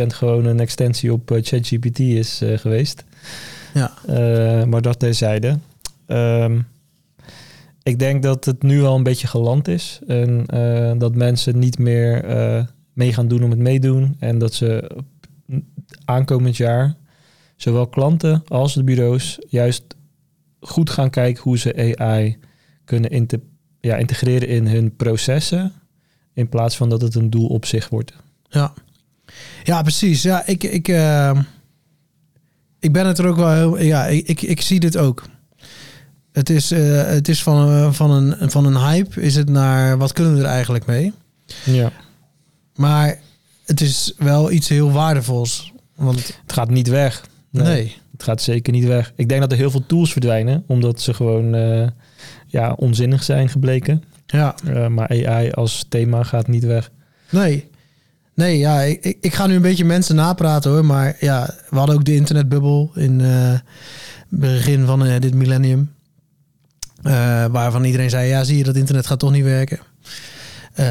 gewoon 0.07 0.45
een 0.45 0.59
extensie 0.59 1.13
op 1.13 1.31
ChatGPT 1.41 1.99
is 1.99 2.41
geweest. 2.55 3.03
Ja. 3.73 3.93
Eh, 4.07 4.63
maar 4.63 4.81
dat 4.81 4.99
terzijde. 4.99 5.59
Ehm 6.05 6.59
ik 7.89 7.99
denk 7.99 8.23
dat 8.23 8.45
het 8.45 8.63
nu 8.63 8.83
al 8.83 8.95
een 8.95 9.03
beetje 9.03 9.27
geland 9.27 9.67
is 9.67 9.99
en 10.07 10.45
eh, 10.45 10.91
dat 10.97 11.15
mensen 11.15 11.59
niet 11.59 11.79
meer 11.79 12.23
eh, 12.23 12.63
mee 12.93 13.13
gaan 13.13 13.27
doen 13.27 13.43
om 13.43 13.49
het 13.49 13.59
meedoen 13.59 14.15
en 14.19 14.37
dat 14.37 14.53
ze 14.53 14.91
aankomend 16.05 16.57
jaar 16.57 16.95
zowel 17.55 17.87
klanten 17.87 18.43
als 18.47 18.73
de 18.73 18.83
bureaus 18.83 19.39
juist 19.47 19.83
goed 20.59 20.89
gaan 20.89 21.09
kijken 21.09 21.43
hoe 21.43 21.57
ze 21.57 21.95
AI 21.97 22.37
kunnen 22.85 23.27
ja, 23.79 23.95
integreren 23.95 24.47
in 24.47 24.67
hun 24.67 24.95
processen 24.95 25.71
in 26.33 26.49
plaats 26.49 26.77
van 26.77 26.89
dat 26.89 27.01
het 27.01 27.15
een 27.15 27.29
doel 27.29 27.47
op 27.47 27.65
zich 27.65 27.89
wordt. 27.89 28.13
Ja, 28.49 28.73
ja 29.63 29.81
precies. 29.81 30.21
Ja, 30.21 30.45
ik, 30.45 30.63
ik, 30.63 30.87
eh, 30.87 31.39
ik 32.79 32.91
ben 32.91 33.07
het 33.07 33.17
er 33.17 33.25
ook 33.27 33.35
wel 33.35 33.53
heel... 33.53 33.77
Ja, 33.79 34.05
ik, 34.05 34.27
ik, 34.27 34.41
ik 34.41 34.61
zie 34.61 34.79
dit 34.79 34.97
ook. 34.97 35.23
Het 36.31 36.49
is, 36.49 36.71
eh, 36.71 37.05
het 37.05 37.27
is 37.27 37.43
van, 37.43 37.69
eh, 37.69 37.91
van, 37.91 38.11
een, 38.11 38.51
van 38.51 38.65
een 38.65 38.77
hype 38.77 39.21
is 39.21 39.35
het 39.35 39.49
naar 39.49 39.97
wat 39.97 40.13
kunnen 40.13 40.33
we 40.35 40.39
er 40.39 40.45
eigenlijk 40.45 40.85
mee? 40.85 41.13
Ja. 41.65 41.91
Maar 42.75 43.19
het 43.65 43.81
is 43.81 44.13
wel 44.17 44.51
iets 44.51 44.69
heel 44.69 44.91
waardevols. 44.91 45.73
Want 45.95 46.27
Het 46.41 46.53
gaat 46.53 46.69
niet 46.69 46.87
weg. 46.87 47.25
nee, 47.49 47.95
Het 48.11 48.23
gaat 48.23 48.41
zeker 48.41 48.73
niet 48.73 48.85
weg. 48.85 49.11
Ik 49.15 49.29
denk 49.29 49.41
dat 49.41 49.51
er 49.51 49.57
heel 49.57 49.71
veel 49.71 49.85
tools 49.85 50.11
verdwijnen, 50.11 50.63
omdat 50.67 51.01
ze 51.01 51.13
gewoon 51.13 51.55
eh, 51.55 51.87
ja, 52.47 52.71
onzinnig 52.73 53.23
zijn 53.23 53.49
gebleken. 53.49 54.03
ja, 54.25 54.55
maar 54.89 55.09
AI 55.09 55.51
als 55.51 55.85
thema 55.89 56.23
gaat 56.23 56.47
niet 56.47 56.63
weg. 56.63 56.89
nee. 57.29 57.69
Nee, 58.39 58.57
ja, 58.57 58.81
ik, 58.81 59.17
ik- 59.21 59.33
ga 59.33 59.47
nu 59.47 59.55
een 59.55 59.61
beetje 59.61 59.85
mensen 59.85 60.15
napraten 60.15 60.71
hoor. 60.71 60.85
Maar 60.85 61.15
ja, 61.19 61.55
we 61.69 61.77
hadden 61.77 61.95
ook 61.95 62.05
de 62.05 62.15
internetbubbel 62.15 62.91
in 62.95 63.21
eh, 63.21 63.27
het 63.51 63.61
begin 64.29 64.85
van 64.85 65.05
eh, 65.05 65.19
dit 65.19 65.33
millennium. 65.33 65.91
Eh, 67.03 67.45
waarvan 67.45 67.83
iedereen 67.83 68.09
zei, 68.09 68.27
ja 68.27 68.43
zie 68.43 68.57
je, 68.57 68.63
dat 68.63 68.75
internet 68.75 69.07
gaat 69.07 69.19
toch 69.19 69.31
niet 69.31 69.43
werken. 69.43 69.79
Eh, 70.73 70.85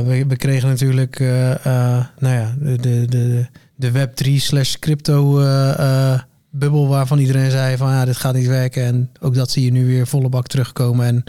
we, 0.00 0.24
we 0.28 0.36
kregen 0.36 0.68
natuurlijk, 0.68 1.20
eh, 1.20 1.50
eh, 1.50 2.04
nou 2.18 2.34
ja, 2.34 2.54
de, 2.58 2.76
de, 2.80 3.06
de, 3.08 3.46
de 3.76 3.90
Web3 3.92 4.34
slash 4.36 4.74
crypto 4.78 5.40
eh, 5.40 5.78
eh, 6.12 6.20
bubbel 6.50 6.88
waarvan 6.88 7.18
iedereen 7.18 7.50
zei 7.50 7.76
van 7.76 7.90
ja, 7.90 8.04
dit 8.04 8.16
gaat 8.16 8.34
niet 8.34 8.46
werken. 8.46 8.84
En 8.84 9.10
ook 9.20 9.34
dat 9.34 9.50
zie 9.50 9.64
je 9.64 9.72
nu 9.72 9.86
weer 9.86 10.06
volle 10.06 10.28
bak 10.28 10.46
terugkomen 10.46 11.06
en 11.06 11.24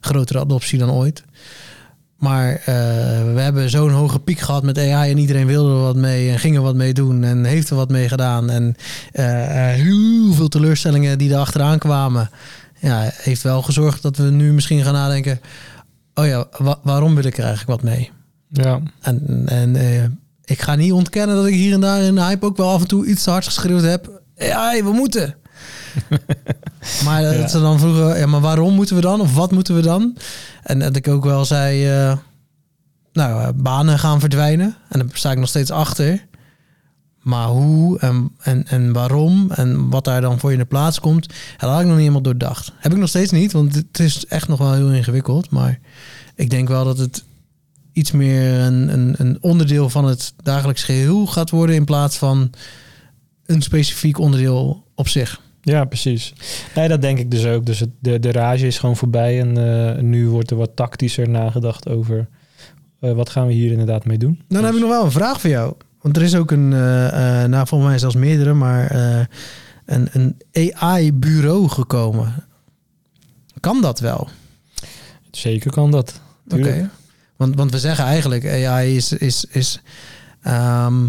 grotere 0.00 0.38
adoptie 0.40 0.78
dan 0.78 0.90
ooit. 0.90 1.22
Maar 2.24 2.50
eh, 2.52 2.64
we 3.34 3.40
hebben 3.40 3.70
zo'n 3.70 3.90
hoge 3.90 4.18
piek 4.18 4.38
gehad 4.38 4.62
met 4.62 4.78
AI 4.78 5.10
en 5.10 5.18
iedereen 5.18 5.46
wilde 5.46 5.70
er 5.70 5.80
wat 5.80 5.96
mee 5.96 6.30
en 6.30 6.38
ging 6.38 6.56
er 6.56 6.62
wat 6.62 6.74
mee 6.74 6.92
doen 6.94 7.24
en 7.24 7.44
heeft 7.44 7.70
er 7.70 7.76
wat 7.76 7.88
mee 7.90 8.08
gedaan. 8.08 8.50
En 8.50 8.74
eh, 9.12 9.24
heel 9.68 10.32
veel 10.32 10.48
teleurstellingen 10.48 11.18
die 11.18 11.32
er 11.32 11.38
achteraan 11.38 11.78
kwamen. 11.78 12.30
Ja, 12.80 13.10
heeft 13.12 13.42
wel 13.42 13.62
gezorgd 13.62 14.02
dat 14.02 14.16
we 14.16 14.22
nu 14.30 14.52
misschien 14.52 14.82
gaan 14.82 14.92
nadenken. 14.92 15.40
Oh 16.14 16.26
ja, 16.26 16.46
wa- 16.58 16.78
waarom 16.82 17.14
wil 17.14 17.24
ik 17.24 17.38
er 17.38 17.44
eigenlijk 17.44 17.82
wat 17.82 17.90
mee? 17.92 18.10
Ja, 18.48 18.80
En, 19.00 19.42
en 19.46 19.76
eh, 19.76 20.04
ik 20.44 20.60
ga 20.62 20.74
niet 20.74 20.92
ontkennen 20.92 21.36
dat 21.36 21.46
ik 21.46 21.54
hier 21.54 21.72
en 21.74 21.80
daar 21.80 22.02
in 22.02 22.14
de 22.14 22.22
hype 22.22 22.46
ook 22.46 22.56
wel 22.56 22.70
af 22.70 22.80
en 22.80 22.88
toe 22.88 23.06
iets 23.06 23.22
te 23.22 23.30
hard 23.30 23.44
geschreeuwd 23.44 23.82
heb. 23.82 24.22
AI, 24.38 24.82
we 24.82 24.90
moeten. 24.92 25.34
maar 27.04 27.22
dat 27.22 27.34
Ja. 27.34 27.48
ze 27.48 27.60
dan 27.60 27.78
vroegen, 27.78 28.18
ja, 28.18 28.26
maar 28.26 28.40
waarom 28.40 28.74
moeten 28.74 28.94
we 28.96 29.02
dan? 29.02 29.20
Of 29.20 29.34
wat 29.34 29.50
moeten 29.52 29.74
we 29.74 29.80
dan? 29.82 30.16
En 30.62 30.78
dat 30.78 30.96
ik 30.96 31.08
ook 31.08 31.24
wel 31.24 31.44
zei, 31.44 31.88
eh, 31.88 32.16
nou, 33.12 33.42
eh, 33.42 33.48
banen 33.54 33.98
gaan 33.98 34.20
verdwijnen. 34.20 34.76
En 34.88 34.98
daar 34.98 35.08
sta 35.12 35.30
ik 35.30 35.38
nog 35.38 35.48
steeds 35.48 35.70
achter. 35.70 36.26
Maar 37.20 37.48
hoe 37.48 37.98
en, 37.98 38.30
en, 38.42 38.66
en 38.66 38.92
waarom 38.92 39.50
en 39.50 39.88
wat 39.90 40.04
daar 40.04 40.20
dan 40.20 40.38
voor 40.38 40.50
je 40.50 40.56
in 40.56 40.62
de 40.62 40.68
plaats 40.68 41.00
komt, 41.00 41.28
dat 41.56 41.70
had 41.70 41.78
ik 41.78 41.84
nog 41.84 41.92
niet 41.92 41.98
helemaal 42.00 42.22
doordacht. 42.22 42.72
Heb 42.78 42.92
ik 42.92 42.98
nog 42.98 43.08
steeds 43.08 43.30
niet, 43.32 43.52
want 43.52 43.74
het 43.74 43.98
is 43.98 44.26
echt 44.26 44.48
nog 44.48 44.58
wel 44.58 44.72
heel 44.72 44.90
ingewikkeld. 44.92 45.50
Maar 45.50 45.78
ik 46.34 46.50
denk 46.50 46.68
wel 46.68 46.84
dat 46.84 46.98
het 46.98 47.24
iets 47.92 48.10
meer 48.10 48.60
een, 48.60 48.92
een, 48.92 49.14
een 49.18 49.38
onderdeel 49.40 49.90
van 49.90 50.04
het 50.04 50.34
dagelijks 50.42 50.82
geheel 50.82 51.26
gaat 51.26 51.50
worden 51.50 51.76
in 51.76 51.84
plaats 51.84 52.16
van 52.16 52.50
een 53.46 53.62
specifiek 53.62 54.18
onderdeel 54.18 54.84
op 54.94 55.08
zich. 55.08 55.40
Ja 55.64 55.84
precies. 55.84 56.32
Nee, 56.74 56.88
dat 56.88 57.00
denk 57.02 57.18
ik 57.18 57.30
dus 57.30 57.46
ook. 57.46 57.66
Dus 57.66 57.80
het, 57.80 57.90
de, 57.98 58.18
de 58.18 58.32
rage 58.32 58.66
is 58.66 58.78
gewoon 58.78 58.96
voorbij 58.96 59.40
en 59.40 59.56
eh, 59.96 60.02
nu 60.02 60.28
wordt 60.28 60.50
er 60.50 60.56
wat 60.56 60.76
tactischer 60.76 61.28
nagedacht 61.28 61.88
over 61.88 62.28
eh, 63.00 63.12
wat 63.12 63.30
gaan 63.30 63.46
we 63.46 63.52
hier 63.52 63.70
inderdaad 63.70 64.04
mee 64.04 64.18
doen. 64.18 64.34
Dan 64.48 64.58
Dus- 64.58 64.66
heb 64.66 64.74
ik 64.74 64.80
nog 64.80 64.90
wel 64.90 65.04
een 65.04 65.10
vraag 65.10 65.40
voor 65.40 65.50
jou. 65.50 65.74
Want 66.00 66.16
er 66.16 66.22
is 66.22 66.34
ook 66.34 66.50
een, 66.50 66.72
eh, 66.72 67.44
nou 67.44 67.66
volgens 67.66 67.90
mij 67.90 67.98
zelfs 67.98 68.14
meerdere, 68.14 68.54
maar 68.54 68.94
een, 69.84 70.08
een 70.12 70.36
AI-bureau 70.52 71.68
gekomen. 71.68 72.34
Kan 73.60 73.80
dat 73.80 74.00
wel? 74.00 74.28
Zeker 75.30 75.70
kan 75.70 75.90
dat. 75.90 76.20
Oké. 76.48 76.90
Want, 77.36 77.54
want 77.56 77.70
we 77.70 77.78
zeggen 77.78 78.04
eigenlijk, 78.04 78.46
AI 78.46 78.96
is, 78.96 79.12
is, 79.12 79.44
is, 79.44 79.80
ehm, 80.42 81.06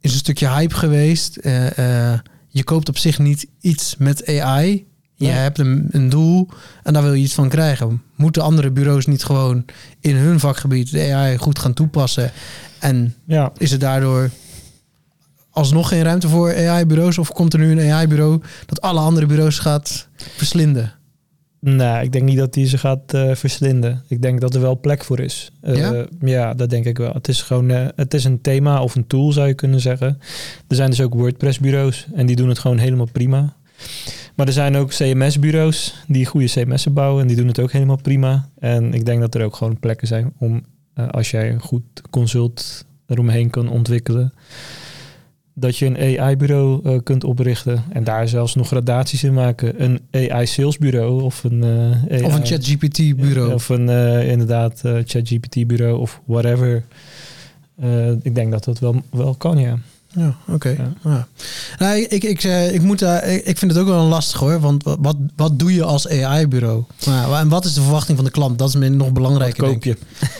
is 0.00 0.12
een 0.12 0.18
stukje 0.18 0.48
hype 0.48 0.74
geweest. 0.74 1.38
Je 2.50 2.64
koopt 2.64 2.88
op 2.88 2.98
zich 2.98 3.18
niet 3.18 3.46
iets 3.60 3.94
met 3.98 4.26
AI. 4.40 4.86
Je 5.14 5.26
hebt 5.26 5.58
een, 5.58 5.86
een 5.90 6.08
doel 6.08 6.48
en 6.82 6.92
daar 6.92 7.02
wil 7.02 7.12
je 7.12 7.22
iets 7.22 7.34
van 7.34 7.48
krijgen. 7.48 8.02
Moeten 8.16 8.42
andere 8.42 8.70
bureaus 8.70 9.06
niet 9.06 9.24
gewoon 9.24 9.64
in 10.00 10.16
hun 10.16 10.40
vakgebied 10.40 10.90
de 10.90 11.12
AI 11.12 11.36
goed 11.36 11.58
gaan 11.58 11.74
toepassen? 11.74 12.32
En 12.78 13.14
Ja, 13.24 13.52
is 13.58 13.72
er 13.72 13.78
daardoor 13.78 14.30
alsnog 15.50 15.88
geen 15.88 16.02
ruimte 16.02 16.28
voor 16.28 16.68
AI-bureaus? 16.68 17.18
Of 17.18 17.32
komt 17.32 17.52
er 17.52 17.58
nu 17.58 17.70
een 17.70 17.92
AI-bureau 17.92 18.40
dat 18.66 18.80
alle 18.80 19.00
andere 19.00 19.26
bureaus 19.26 19.58
gaat 19.58 20.08
verslinden? 20.16 20.92
Nou, 21.60 22.04
ik 22.04 22.12
denk 22.12 22.24
niet 22.24 22.38
dat 22.38 22.52
die 22.52 22.66
ze 22.66 22.78
gaat 22.78 23.14
eh, 23.14 23.34
verslinden. 23.34 24.02
Ik 24.08 24.22
denk 24.22 24.40
dat 24.40 24.54
er 24.54 24.60
wel 24.60 24.80
plek 24.80 25.04
voor 25.04 25.20
is. 25.20 25.50
Eh, 25.60 25.76
Ja? 25.76 26.06
ja? 26.20 26.54
dat 26.54 26.70
denk 26.70 26.84
ik 26.84 26.98
wel. 26.98 27.12
Het 27.12 27.28
is 27.28 27.42
gewoon 27.42 27.70
eh, 27.70 27.86
het 27.96 28.14
is 28.14 28.24
een 28.24 28.40
thema 28.40 28.82
of 28.82 28.94
een 28.94 29.06
tool, 29.06 29.32
zou 29.32 29.48
je 29.48 29.54
kunnen 29.54 29.80
zeggen. 29.80 30.18
Er 30.68 30.76
zijn 30.76 30.90
dus 30.90 31.00
ook 31.00 31.14
WordPress-bureaus 31.14 32.06
en 32.14 32.26
die 32.26 32.36
doen 32.36 32.48
het 32.48 32.58
gewoon 32.58 32.78
helemaal 32.78 33.08
prima. 33.12 33.56
Maar 34.34 34.46
er 34.46 34.52
zijn 34.52 34.76
ook 34.76 34.90
CMS-bureaus 34.90 35.94
die 36.06 36.26
goede 36.26 36.46
CMS'en 36.46 36.92
bouwen 36.92 37.22
en 37.22 37.26
die 37.26 37.36
doen 37.36 37.46
het 37.46 37.60
ook 37.60 37.72
helemaal 37.72 38.00
prima. 38.02 38.48
En 38.58 38.94
ik 38.94 39.04
denk 39.04 39.20
dat 39.20 39.34
er 39.34 39.44
ook 39.44 39.56
gewoon 39.56 39.78
plekken 39.78 40.06
zijn 40.06 40.32
om, 40.38 40.64
als 41.10 41.30
jij 41.30 41.50
een 41.50 41.60
goed 41.60 41.82
consult 42.10 42.84
eromheen 43.06 43.50
kan 43.50 43.68
ontwikkelen, 43.68 44.32
dat 45.54 45.76
je 45.76 45.86
een 45.86 46.20
AI-bureau 46.20 46.80
eh, 46.84 46.98
kunt 47.02 47.24
oprichten 47.24 47.84
en 47.92 48.04
daar 48.04 48.28
zelfs 48.28 48.54
nog 48.54 48.66
gradaties 48.66 49.24
in 49.24 49.34
maken. 49.34 49.82
Een 49.82 50.00
AI-salesbureau 50.10 51.22
of 51.22 51.44
een 51.44 51.62
eh, 51.62 52.14
AI 52.16 52.24
Of 52.24 52.34
een 52.34 52.46
ChatGPT-bureau? 52.46 53.52
Of 53.52 53.68
een 53.68 53.88
eh, 53.88 54.30
inderdaad 54.30 54.80
ChatGPT-bureau 54.82 55.98
of 55.98 56.20
whatever. 56.24 56.84
Ik 58.22 58.34
denk 58.34 58.50
dat 58.50 58.64
dat 58.64 58.78
wel, 58.78 59.02
wel 59.10 59.34
kan, 59.34 59.58
ja. 59.58 59.78
Ja, 60.14 60.34
oké. 60.48 60.68
Ja. 60.68 60.92
Ja. 61.04 61.26
Nou, 61.78 61.98
ik, 61.98 62.10
ik, 62.10 62.22
ik, 62.22 62.42
eh, 62.44 62.74
ik, 62.74 62.82
moet 62.82 62.98
daar, 62.98 63.24
ik, 63.28 63.58
vind 63.58 63.70
het 63.72 63.80
ook 63.80 63.86
wel 63.86 64.04
lastig 64.04 64.40
hoor. 64.40 64.60
Want 64.60 64.82
wa- 64.82 64.96
wat, 65.00 65.16
wat 65.36 65.58
doe 65.58 65.74
je 65.74 65.84
als 65.84 66.08
AI-bureau? 66.08 66.84
Nou, 67.06 67.36
en 67.36 67.48
wat 67.48 67.64
is 67.64 67.74
de 67.74 67.80
verwachting 67.82 68.16
van 68.16 68.24
de 68.26 68.30
klant? 68.32 68.58
Dat 68.58 68.68
is 68.68 68.74
me 68.74 68.88
nog 68.88 69.04
Wat 69.04 69.14
belangrijker. 69.14 69.62
koop 69.64 69.82
denk 69.82 69.84
je? 69.84 69.90
ik. 69.90 69.98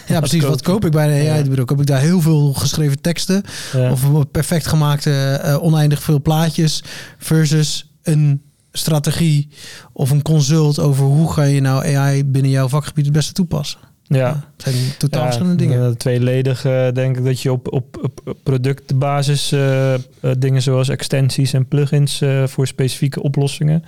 Ja, 0.08 0.18
precies. 0.18 0.40
koop 0.40 0.50
Wat 0.50 0.62
koop 0.62 0.84
ik 0.84 0.90
bij 0.92 1.20
een. 1.20 1.30
AI-bureau? 1.30 1.64
Koop 1.64 1.80
ik 1.80 1.86
daar 1.86 2.00
heel 2.00 2.20
veel 2.20 2.52
geschreven 2.52 3.00
teksten? 3.00 3.42
Ja. 3.72 3.90
Of 3.92 4.30
perfect 4.30 4.66
gemaakte, 4.66 5.10
eh, 5.42 5.62
oneindig 5.62 6.02
veel 6.02 6.22
plaatjes? 6.22 6.82
Versus 7.18 7.90
een 8.02 8.42
strategie 8.72 9.48
of 9.92 10.10
een 10.10 10.22
consult 10.22 10.78
over 10.78 11.04
hoe 11.04 11.32
ga 11.32 11.42
je 11.42 11.60
nou 11.60 11.96
AI 11.96 12.24
binnen 12.24 12.50
jouw 12.50 12.68
vakgebied 12.68 13.04
het 13.04 13.14
beste 13.14 13.32
toepassen? 13.32 13.78
Ja. 14.18 14.44
Het 14.56 14.62
zijn 14.62 14.74
totaal 14.98 15.20
Ja, 15.20 15.26
verschillende 15.26 15.56
dingen. 15.62 15.86
eh, 15.86 15.90
tweeledig 15.92 16.64
eh, 16.64 16.86
denk 16.92 17.16
ik 17.16 17.24
dat 17.24 17.40
je 17.40 17.52
op, 17.52 17.72
op, 17.72 17.98
op 18.02 18.36
productbasis 18.42 19.52
eh, 19.52 19.94
dingen 20.38 20.62
zoals 20.62 20.88
extensies 20.88 21.52
en 21.52 21.66
plugins 21.68 22.22
voor 22.44 22.66
specifieke 22.66 23.22
oplossingen. 23.22 23.84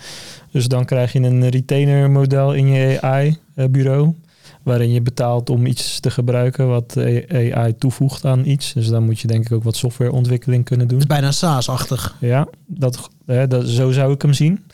Dus 0.50 0.66
dan 0.68 0.84
krijg 0.84 1.12
je 1.12 1.20
een 1.20 1.48
retainer 1.48 2.10
model 2.10 2.52
in 2.54 2.66
je 2.66 2.98
AI-bureau. 3.00 4.14
waarin 4.62 4.92
je 4.92 5.02
betaalt 5.02 5.50
om 5.50 5.66
iets 5.66 6.00
te 6.00 6.10
gebruiken 6.10 6.68
wat 6.68 6.96
AI 7.32 7.76
toevoegt 7.78 8.24
aan 8.24 8.46
iets. 8.46 8.72
Dus 8.72 8.88
dan 8.88 9.02
moet 9.04 9.20
je 9.20 9.26
denk 9.26 9.44
ik 9.44 9.52
ook 9.52 9.64
wat 9.64 9.76
softwareontwikkeling 9.76 10.64
kunnen 10.64 10.88
doen. 10.88 10.98
Het 10.98 11.08
is 11.10 11.14
bijna 11.14 11.32
SaaS-achtig. 11.32 12.16
Ja, 12.20 12.46
dat, 12.66 13.08
hè, 13.26 13.46
dat, 13.46 13.68
zo 13.68 13.90
zou 13.90 14.12
ik 14.12 14.22
hem 14.22 14.32
zien. 14.32 14.64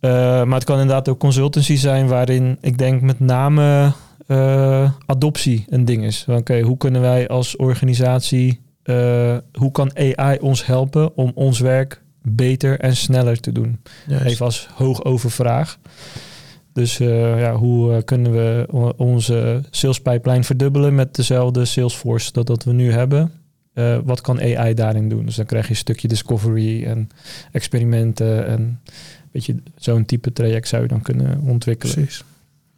Maar 0.00 0.54
het 0.54 0.64
kan 0.64 0.80
inderdaad 0.80 1.08
ook 1.08 1.18
consultancy 1.18 1.76
zijn 1.76 2.06
waarin 2.06 2.58
ik 2.60 2.78
denk 2.78 3.00
met 3.02 3.20
name 3.20 3.92
eh, 4.26 4.92
adoptie 5.06 5.64
een 5.68 5.84
ding 5.84 6.04
is. 6.04 6.24
Oké, 6.28 6.60
hoe 6.60 6.76
kunnen 6.76 7.00
wij 7.00 7.28
als 7.28 7.56
organisatie, 7.56 8.60
eh, 8.82 9.36
hoe 9.52 9.70
kan 9.72 9.96
AI 9.96 10.38
ons 10.40 10.66
helpen 10.66 11.16
om 11.16 11.32
ons 11.34 11.60
werk 11.60 12.02
beter 12.22 12.80
en 12.80 12.96
sneller 12.96 13.40
te 13.40 13.52
doen? 13.52 13.80
Juist. 14.06 14.24
Even 14.24 14.44
als 14.44 14.68
hoog 14.74 15.04
overvraag. 15.04 15.78
Dus 16.72 17.00
eh, 17.00 17.40
ja, 17.40 17.54
hoe 17.54 18.02
kunnen 18.02 18.32
we 18.32 18.66
onze 18.96 19.60
sales 19.70 20.00
pipeline 20.00 20.44
verdubbelen 20.44 20.94
met 20.94 21.14
dezelfde 21.14 21.64
Salesforce 21.64 22.32
dat, 22.32 22.46
dat 22.46 22.64
we 22.64 22.72
nu 22.72 22.92
hebben? 22.92 23.32
Wat 24.04 24.20
kan 24.20 24.40
AI 24.40 24.74
daarin 24.74 25.08
doen? 25.08 25.24
Dus 25.24 25.34
dan 25.34 25.46
krijg 25.46 25.64
je 25.64 25.70
een 25.70 25.76
stukje 25.76 26.08
discovery 26.08 26.84
en 26.84 27.08
experimenten 27.52 28.46
en 28.46 28.80
weet 29.30 29.44
je, 29.44 29.56
zo'n 29.76 30.04
type 30.04 30.32
traject 30.32 30.68
zou 30.68 30.82
je 30.82 30.88
dan 30.88 31.02
kunnen 31.02 31.40
ontwikkelen. 31.40 31.94
Precies. 31.94 32.24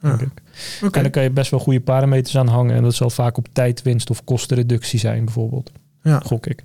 Denk 0.04 0.20
ik. 0.20 0.42
En 0.94 1.02
dan 1.02 1.10
kan 1.10 1.22
je 1.22 1.30
best 1.30 1.50
wel 1.50 1.60
goede 1.60 1.80
parameters 1.80 2.36
aan 2.36 2.48
hangen 2.48 2.76
en 2.76 2.82
dat 2.82 2.94
zal 2.94 3.10
vaak 3.10 3.36
op 3.36 3.48
tijdwinst 3.52 4.10
of 4.10 4.24
kostenreductie 4.24 4.98
zijn 4.98 5.24
bijvoorbeeld. 5.24 5.70
Ja. 6.02 6.20
Gok 6.24 6.46
ik. 6.46 6.62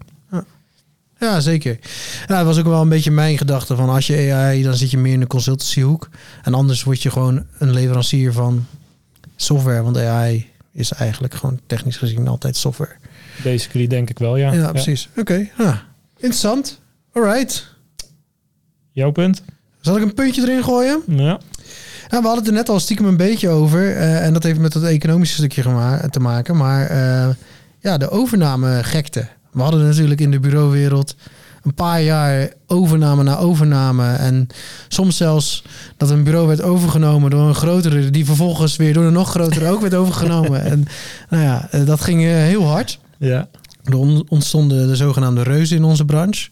Ja, 1.19 1.39
zeker. 1.39 1.79
Ja, 2.27 2.37
dat 2.37 2.45
was 2.45 2.59
ook 2.59 2.65
wel 2.65 2.81
een 2.81 2.89
beetje 2.89 3.11
mijn 3.11 3.37
gedachte 3.37 3.75
van 3.75 3.89
als 3.89 4.07
je 4.07 4.33
AI, 4.33 4.63
dan 4.63 4.73
zit 4.73 4.91
je 4.91 4.97
meer 4.97 5.13
in 5.13 5.19
de 5.19 5.27
consultancyhoek. 5.27 6.09
En 6.43 6.53
anders 6.53 6.83
word 6.83 7.01
je 7.01 7.11
gewoon 7.11 7.45
een 7.57 7.73
leverancier 7.73 8.33
van 8.33 8.65
software. 9.35 9.81
Want 9.81 9.97
AI 9.97 10.49
is 10.71 10.91
eigenlijk 10.91 11.33
gewoon 11.33 11.59
technisch 11.65 11.97
gezien 11.97 12.27
altijd 12.27 12.55
software. 12.55 12.95
Basically 13.43 13.87
denk 13.87 14.09
ik 14.09 14.19
wel, 14.19 14.35
ja. 14.35 14.53
Ja, 14.53 14.71
precies. 14.71 15.09
Oké, 15.17 15.49
ja. 15.57 15.83
interessant. 16.15 16.79
Alright. 17.13 17.75
Jouw 18.91 19.11
punt? 19.11 19.43
Zal 19.81 19.95
ik 19.95 20.01
een 20.01 20.13
puntje 20.13 20.41
erin 20.41 20.63
gooien? 20.63 21.03
Ja. 21.07 21.39
Ja, 22.09 22.19
we 22.21 22.25
hadden 22.25 22.37
het 22.37 22.47
er 22.47 22.53
net 22.53 22.69
al 22.69 22.79
stiekem 22.79 23.05
een 23.05 23.17
beetje 23.17 23.49
over. 23.49 23.95
eh, 23.95 24.25
en 24.25 24.33
dat 24.33 24.43
heeft 24.43 24.59
met 24.59 24.73
het 24.73 24.83
economische 24.83 25.35
stukje 25.35 25.63
te 26.09 26.19
maken. 26.19 26.57
Maar 26.57 26.85
eh, 26.85 27.29
ja, 27.79 27.97
de 27.97 28.09
overname 28.09 28.79
gekte. 28.83 29.27
We 29.51 29.61
hadden 29.61 29.85
natuurlijk 29.85 30.21
in 30.21 30.31
de 30.31 30.39
bureauwereld 30.39 31.15
een 31.63 31.73
paar 31.73 32.01
jaar 32.01 32.49
overname 32.67 33.23
na 33.23 33.37
overname. 33.37 34.13
En 34.13 34.47
soms 34.87 35.17
zelfs 35.17 35.63
dat 35.97 36.09
een 36.09 36.23
bureau 36.23 36.47
werd 36.47 36.61
overgenomen 36.61 37.29
door 37.29 37.47
een 37.47 37.55
grotere... 37.55 38.09
die 38.09 38.25
vervolgens 38.25 38.75
weer 38.75 38.93
door 38.93 39.03
een 39.03 39.13
nog 39.13 39.29
grotere 39.29 39.69
ook 39.69 39.81
werd 39.81 39.93
overgenomen. 39.95 40.63
En 40.71 40.85
nou 41.29 41.43
ja, 41.43 41.67
eh, 41.71 41.85
dat 41.85 42.01
ging 42.01 42.21
heel 42.21 42.63
hard. 42.63 42.99
Ja. 43.17 43.47
Er 43.83 43.95
on- 43.97 44.25
ontstonden 44.29 44.87
de 44.87 44.95
zogenaamde 44.95 45.43
reuzen 45.43 45.77
in 45.77 45.83
onze 45.83 46.05
branche. 46.05 46.49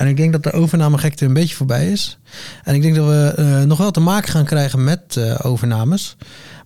En 0.00 0.06
ik 0.06 0.16
denk 0.16 0.32
dat 0.32 0.42
de 0.42 0.52
overnamegekte 0.52 1.24
een 1.24 1.32
beetje 1.32 1.54
voorbij 1.54 1.90
is. 1.90 2.18
En 2.64 2.74
ik 2.74 2.82
denk 2.82 2.94
dat 2.94 3.06
we 3.06 3.32
eh, 3.36 3.62
nog 3.62 3.78
wel 3.78 3.90
te 3.90 4.00
maken 4.00 4.30
gaan 4.30 4.44
krijgen 4.44 4.84
met 4.84 5.16
eh, 5.16 5.38
overnames. 5.42 6.16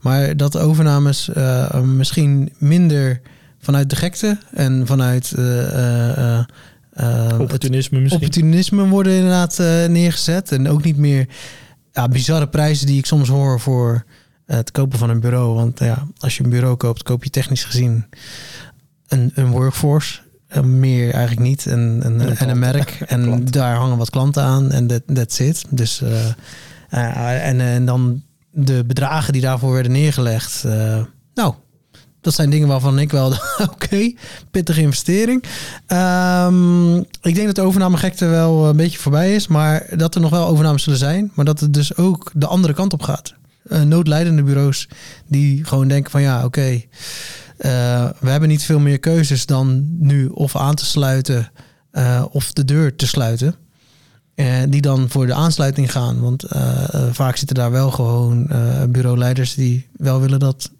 Maar 0.01 0.37
dat 0.37 0.53
de 0.53 0.59
overnames 0.59 1.29
eh, 1.29 1.81
misschien 1.81 2.53
minder 2.59 3.21
vanuit 3.61 3.91
de 3.91 3.97
gekte 3.97 4.39
en 4.53 4.87
vanuit 4.87 5.35
Opportunisme 7.39 8.01
misschien. 8.01 8.23
opportunisme 8.23 8.87
worden 8.87 9.13
inderdaad 9.13 9.59
neergezet. 9.89 10.53
En 10.53 10.69
ook 10.69 10.85
niet 10.85 10.97
meer 10.97 11.29
ja, 11.93 12.09
bizarre 12.09 12.49
prijzen 12.49 12.87
die 12.87 12.99
ik 12.99 13.07
soms 13.07 13.29
hoor 13.29 13.61
voor 13.61 14.05
het 14.47 14.71
kopen 14.71 14.99
van 14.99 15.11
een 15.11 15.21
bureau. 15.21 15.55
Want 15.55 15.79
ja, 15.79 16.07
als 16.19 16.37
je 16.37 16.45
een 16.45 16.51
bureau 16.51 16.77
koopt, 16.77 17.03
koop 17.03 17.25
je 17.25 17.31
technisch 17.31 17.65
gezien 17.65 18.07
een, 19.09 19.33
een 19.35 19.51
workforce. 19.51 20.21
Eh, 20.55 20.63
meer 20.63 21.11
eigenlijk 21.13 21.49
niet. 21.49 21.67
En, 21.67 22.01
en, 22.03 22.21
En 22.21 22.21
en, 22.21 22.25
klanten. 22.25 22.49
een 22.49 22.59
merk. 22.59 22.91
En 23.07 23.45
daar 23.45 23.77
hangen 23.77 23.99
wat 23.99 24.11
klanten 24.11 24.43
aan. 24.43 24.71
En 24.71 24.87
that, 24.87 25.03
that's 25.15 25.39
it. 25.39 25.65
Dus, 25.71 26.03
eh, 26.89 27.49
en, 27.49 27.61
en 27.61 27.85
dan 27.85 28.23
de 28.51 28.85
bedragen 28.87 29.33
die 29.33 29.43
daarvoor 29.43 29.73
werden 29.73 29.93
neergelegd. 29.93 30.65
nou, 31.35 31.55
dat 32.21 32.35
zijn 32.35 32.51
dingen 32.51 32.69
waarvan 32.69 32.99
ik 32.99 33.11
wel... 33.11 33.33
Oké, 33.73 34.13
pittige 34.51 34.81
investering. 34.81 35.45
Ehm, 35.87 36.97
ik 36.97 37.35
denk 37.35 37.47
dat 37.47 37.55
de 37.55 37.63
overnamegekte 37.63 38.27
wel 38.27 38.67
een 38.69 38.77
beetje 38.77 38.99
voorbij 38.99 39.35
is. 39.35 39.47
Maar 39.47 39.87
dat 39.97 40.15
er 40.15 40.21
nog 40.21 40.31
wel 40.31 40.47
overnames 40.47 40.83
zullen 40.83 40.99
zijn. 40.99 41.31
Maar 41.35 41.45
dat 41.45 41.61
het 41.61 41.75
dus 41.75 41.97
ook 41.97 42.31
de 42.35 42.47
andere 42.47 42.75
kant 42.75 42.93
op 42.93 43.03
gaat. 43.03 43.35
Noodlijdende 43.85 44.43
bureaus 44.43 44.89
die 45.27 45.65
gewoon 45.65 45.89
denken 45.89 46.11
van 46.11 46.23
ja, 46.23 46.45
oké. 46.45 46.83
We 48.21 48.31
hebben 48.31 48.49
niet 48.49 48.63
veel 48.65 48.79
meer 48.79 48.99
keuzes 48.99 49.47
dan 49.47 49.87
nu 49.99 50.27
of 50.27 50.57
aan 50.57 50.75
te 50.75 50.85
sluiten 50.85 51.51
eh, 51.91 52.25
of 52.31 52.53
de 52.53 52.65
deur 52.65 52.97
te 52.97 53.07
sluiten. 53.07 53.55
En 54.35 54.71
die 54.71 54.81
dan 54.81 55.09
voor 55.09 55.27
de 55.27 55.35
aansluiting 55.35 55.93
gaan. 55.93 56.21
Want 56.21 56.43
eh, 56.43 56.95
eh, 56.95 57.13
vaak 57.13 57.37
zitten 57.37 57.57
daar 57.57 57.71
wel 57.71 57.91
gewoon 57.91 58.49
eh, 58.49 58.83
bureauleiders 58.89 59.55
die 59.55 59.87
wel 59.97 60.21
willen 60.21 60.39
dat 60.39 60.71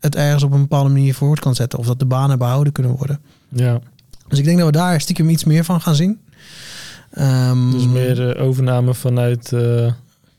het 0.00 0.16
ergens 0.16 0.42
op 0.42 0.52
een 0.52 0.60
bepaalde 0.60 0.90
manier 0.90 1.14
voort 1.14 1.40
kan 1.40 1.54
zetten. 1.54 1.78
Of 1.78 1.86
dat 1.86 1.98
de 1.98 2.04
banen 2.06 2.38
behouden 2.38 2.72
kunnen 2.72 2.96
worden. 2.96 3.20
Ja. 3.48 3.80
Dus 4.28 4.38
ik 4.38 4.44
denk 4.44 4.56
dat 4.58 4.66
we 4.66 4.72
daar 4.72 5.00
stiekem 5.00 5.28
iets 5.28 5.44
meer 5.44 5.64
van 5.64 5.80
gaan 5.80 5.94
zien. 5.94 6.20
Ehm, 7.10 7.70
Dus 7.70 7.86
meer 7.86 8.36
eh, 8.36 8.46
overname 8.46 8.94
vanuit, 8.94 9.52
eh, 9.52 9.92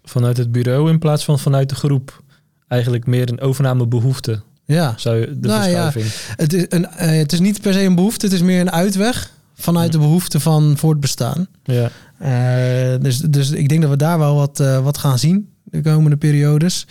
vanuit 0.04 0.38
het 0.38 0.52
bureau 0.52 0.89
in 0.89 1.00
plaats 1.00 1.24
van 1.24 1.39
vanuit 1.39 1.70
de 1.70 1.76
groep. 1.76 2.24
Eigenlijk 2.68 3.06
meer 3.06 3.30
een 3.30 3.41
overnamebehoefte, 3.41 4.41
ja, 4.65 4.95
de 5.04 5.38
Nou 5.41 5.69
ja, 5.69 5.91
het 6.36 6.54
is, 6.54 6.65
een, 6.69 6.88
eh, 6.88 7.17
het 7.17 7.34
is 7.34 7.39
niet 7.39 7.62
per 7.62 7.73
se 7.73 7.82
een 7.82 7.95
behoefte, 7.95 8.25
het 8.25 8.36
is 8.36 8.41
meer 8.41 8.60
een 8.60 8.71
uitweg 8.71 9.32
vanuit 9.56 9.91
de 9.91 9.97
behoefte 9.97 10.39
van 10.39 10.78
voortbestaan. 10.78 11.47
Ja. 11.63 11.89
Eh, 12.17 13.01
dus, 13.01 13.17
dus 13.17 13.51
ik 13.51 13.69
denk 13.69 13.82
dat 13.82 13.89
we 13.89 13.97
daar 13.97 14.19
wel 14.19 14.36
wat, 14.36 14.60
eh, 14.60 14.84
wat 14.84 14.97
gaan 14.97 15.19
zien 15.19 15.49
de 15.63 15.82
komende 15.82 16.17
periodes. 16.17 16.88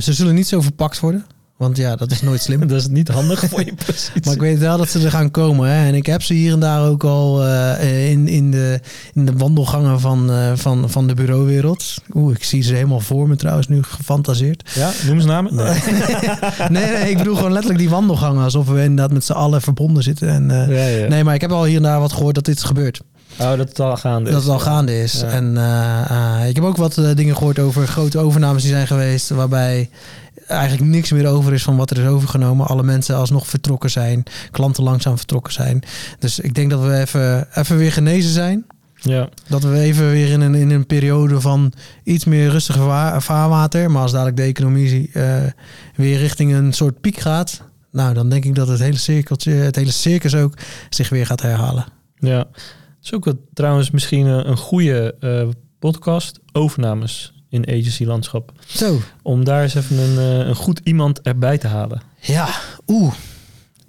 Ze 0.00 0.12
zullen 0.12 0.34
niet 0.34 0.48
zo 0.48 0.60
verpakt 0.60 1.00
worden, 1.00 1.26
want 1.56 1.76
ja, 1.76 1.96
dat 1.96 2.10
is 2.10 2.22
nooit 2.22 2.40
slim. 2.40 2.66
Dat 2.68 2.80
is 2.80 2.88
niet 2.88 3.08
handig 3.08 3.44
voor 3.48 3.64
je 3.64 3.74
positie. 3.86 4.20
Maar 4.24 4.34
ik 4.34 4.40
weet 4.40 4.58
wel 4.58 4.78
dat 4.78 4.88
ze 4.88 5.04
er 5.04 5.10
gaan 5.10 5.30
komen. 5.30 5.68
Hè? 5.68 5.86
En 5.86 5.94
ik 5.94 6.06
heb 6.06 6.22
ze 6.22 6.34
hier 6.34 6.52
en 6.52 6.60
daar 6.60 6.86
ook 6.88 7.04
al 7.04 7.44
eh, 7.44 8.10
in, 8.10 8.28
in, 8.28 8.50
de, 8.50 8.80
in 9.14 9.26
de 9.26 9.32
wandelgangen 9.32 10.00
van, 10.00 10.30
eh, 10.32 10.52
van, 10.54 10.90
van 10.90 11.06
de 11.06 11.14
bureauwereld. 11.14 11.94
Oeh, 12.14 12.34
ik 12.34 12.44
zie 12.44 12.62
ze 12.62 12.74
helemaal 12.74 13.00
voor 13.00 13.28
me 13.28 13.36
trouwens 13.36 13.68
nu 13.68 13.82
gefantaseerd. 13.82 14.70
Ja, 14.74 14.90
noem 15.06 15.14
eens 15.14 15.24
namen. 15.24 15.54
Nee. 15.54 15.66
nee, 16.68 16.92
nee, 16.92 17.10
ik 17.10 17.18
bedoel 17.18 17.34
gewoon 17.36 17.52
letterlijk 17.52 17.80
die 17.80 17.90
wandelgangen. 17.90 18.44
Alsof 18.44 18.66
we 18.68 18.82
inderdaad 18.82 19.12
met 19.12 19.24
z'n 19.24 19.32
allen 19.32 19.62
verbonden 19.62 20.02
zitten. 20.02 20.28
En, 20.28 20.50
eh, 20.50 20.68
Ja, 20.68 20.98
ja. 21.02 21.08
Nee, 21.08 21.24
maar 21.24 21.34
ik 21.34 21.40
heb 21.40 21.52
al 21.52 21.64
hier 21.64 21.76
en 21.76 21.82
daar 21.82 22.00
wat 22.00 22.12
gehoord 22.12 22.34
dat 22.34 22.44
dit 22.44 22.62
gebeurt. 22.64 23.00
Oh, 23.40 23.48
dat 23.56 23.68
het 23.68 23.80
al 23.80 23.96
gaande 23.96 24.28
is. 24.28 24.34
Dat 24.34 24.42
het 24.42 24.52
al 24.52 24.58
gaande 24.58 25.02
is. 25.02 25.20
Ja. 25.20 25.26
En 25.26 25.56
ik 26.48 26.54
heb 26.54 26.64
ook 26.64 26.76
wat 26.76 27.00
dingen 27.14 27.36
gehoord 27.36 27.58
over 27.58 27.86
grote 27.86 28.18
overnames 28.18 28.62
die 28.62 28.70
zijn 28.70 28.86
geweest. 28.86 29.28
Waarbij 29.28 29.90
eigenlijk 30.46 30.90
niks 30.90 31.12
meer 31.12 31.26
over 31.26 31.52
is 31.52 31.62
van 31.62 31.76
wat 31.76 31.90
er 31.90 31.98
is 31.98 32.06
overgenomen. 32.06 32.66
Alle 32.66 32.82
mensen 32.82 33.16
alsnog 33.16 33.46
vertrokken 33.46 33.90
zijn. 33.90 34.22
Klanten 34.50 34.84
langzaam 34.84 35.16
vertrokken 35.16 35.52
zijn. 35.52 35.82
Dus 36.18 36.38
ik 36.38 36.54
denk 36.54 36.70
dat 36.70 36.80
we 36.80 36.98
even, 37.00 37.48
even 37.54 37.76
weer 37.76 37.92
genezen 37.92 38.30
zijn. 38.32 38.66
Ja. 38.94 39.28
Dat 39.48 39.62
we 39.62 39.78
even 39.78 40.10
weer 40.10 40.28
in 40.30 40.40
een, 40.40 40.54
in 40.54 40.70
een 40.70 40.86
periode 40.86 41.40
van 41.40 41.72
iets 42.04 42.24
meer 42.24 42.48
rustige 42.50 42.78
va- 42.78 43.20
vaarwater. 43.20 43.90
Maar 43.90 44.02
als 44.02 44.12
dadelijk 44.12 44.36
de 44.36 44.42
economie 44.42 45.10
eh, 45.12 45.42
weer 45.94 46.18
richting 46.18 46.54
een 46.54 46.72
soort 46.72 47.00
piek 47.00 47.16
gaat. 47.18 47.62
Nou, 47.90 48.14
dan 48.14 48.28
denk 48.28 48.44
ik 48.44 48.54
dat 48.54 48.68
het 48.68 48.78
hele 48.80 48.96
cirkeltje, 48.96 49.52
het 49.52 49.76
hele 49.76 49.90
circus 49.90 50.34
ook 50.34 50.54
zich 50.90 51.08
weer 51.08 51.26
gaat 51.26 51.42
herhalen. 51.42 51.84
ja. 52.18 52.46
Het 52.96 53.12
is 53.12 53.18
ook 53.18 53.24
wat, 53.24 53.36
trouwens 53.54 53.90
misschien 53.90 54.26
een, 54.26 54.48
een 54.48 54.56
goede 54.56 55.14
eh, 55.20 55.48
podcast. 55.78 56.40
Overnames 56.52 57.33
in 57.54 57.66
agency 57.68 58.04
landschap. 58.04 58.52
Zo, 58.66 59.00
Om 59.22 59.44
daar 59.44 59.62
eens 59.62 59.74
even 59.74 59.98
een, 59.98 60.18
eh, 60.18 60.46
een 60.46 60.54
goed 60.54 60.80
iemand 60.84 61.20
erbij 61.22 61.58
te 61.58 61.66
halen. 61.66 62.02
Ja, 62.20 62.48
oeh. 62.86 63.14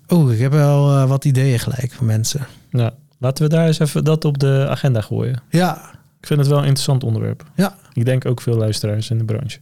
Oeh, 0.10 0.34
ik 0.34 0.40
heb 0.40 0.52
wel 0.52 0.98
eh, 0.98 1.08
wat 1.08 1.26
ideeën 1.26 1.60
gelijk 1.60 1.92
van 1.92 2.06
mensen. 2.06 2.48
Nou, 2.70 2.92
laten 3.20 3.44
we 3.44 3.50
daar 3.50 3.68
eens 3.68 3.80
even 3.80 4.04
dat 4.04 4.26
op 4.26 4.40
de 4.40 4.66
agenda 4.70 5.02
gooien. 5.02 5.42
Ja, 5.50 5.94
Ik 6.20 6.28
vind 6.28 6.40
het 6.40 6.50
wel 6.50 6.58
een 6.58 6.66
interessant 6.66 7.04
onderwerp. 7.04 7.44
Ja. 7.56 7.76
Ik 7.94 8.06
denk 8.06 8.26
ook 8.26 8.42
veel 8.42 8.58
luisteraars 8.58 9.10
in 9.10 9.18
de 9.18 9.26
branche 9.26 9.60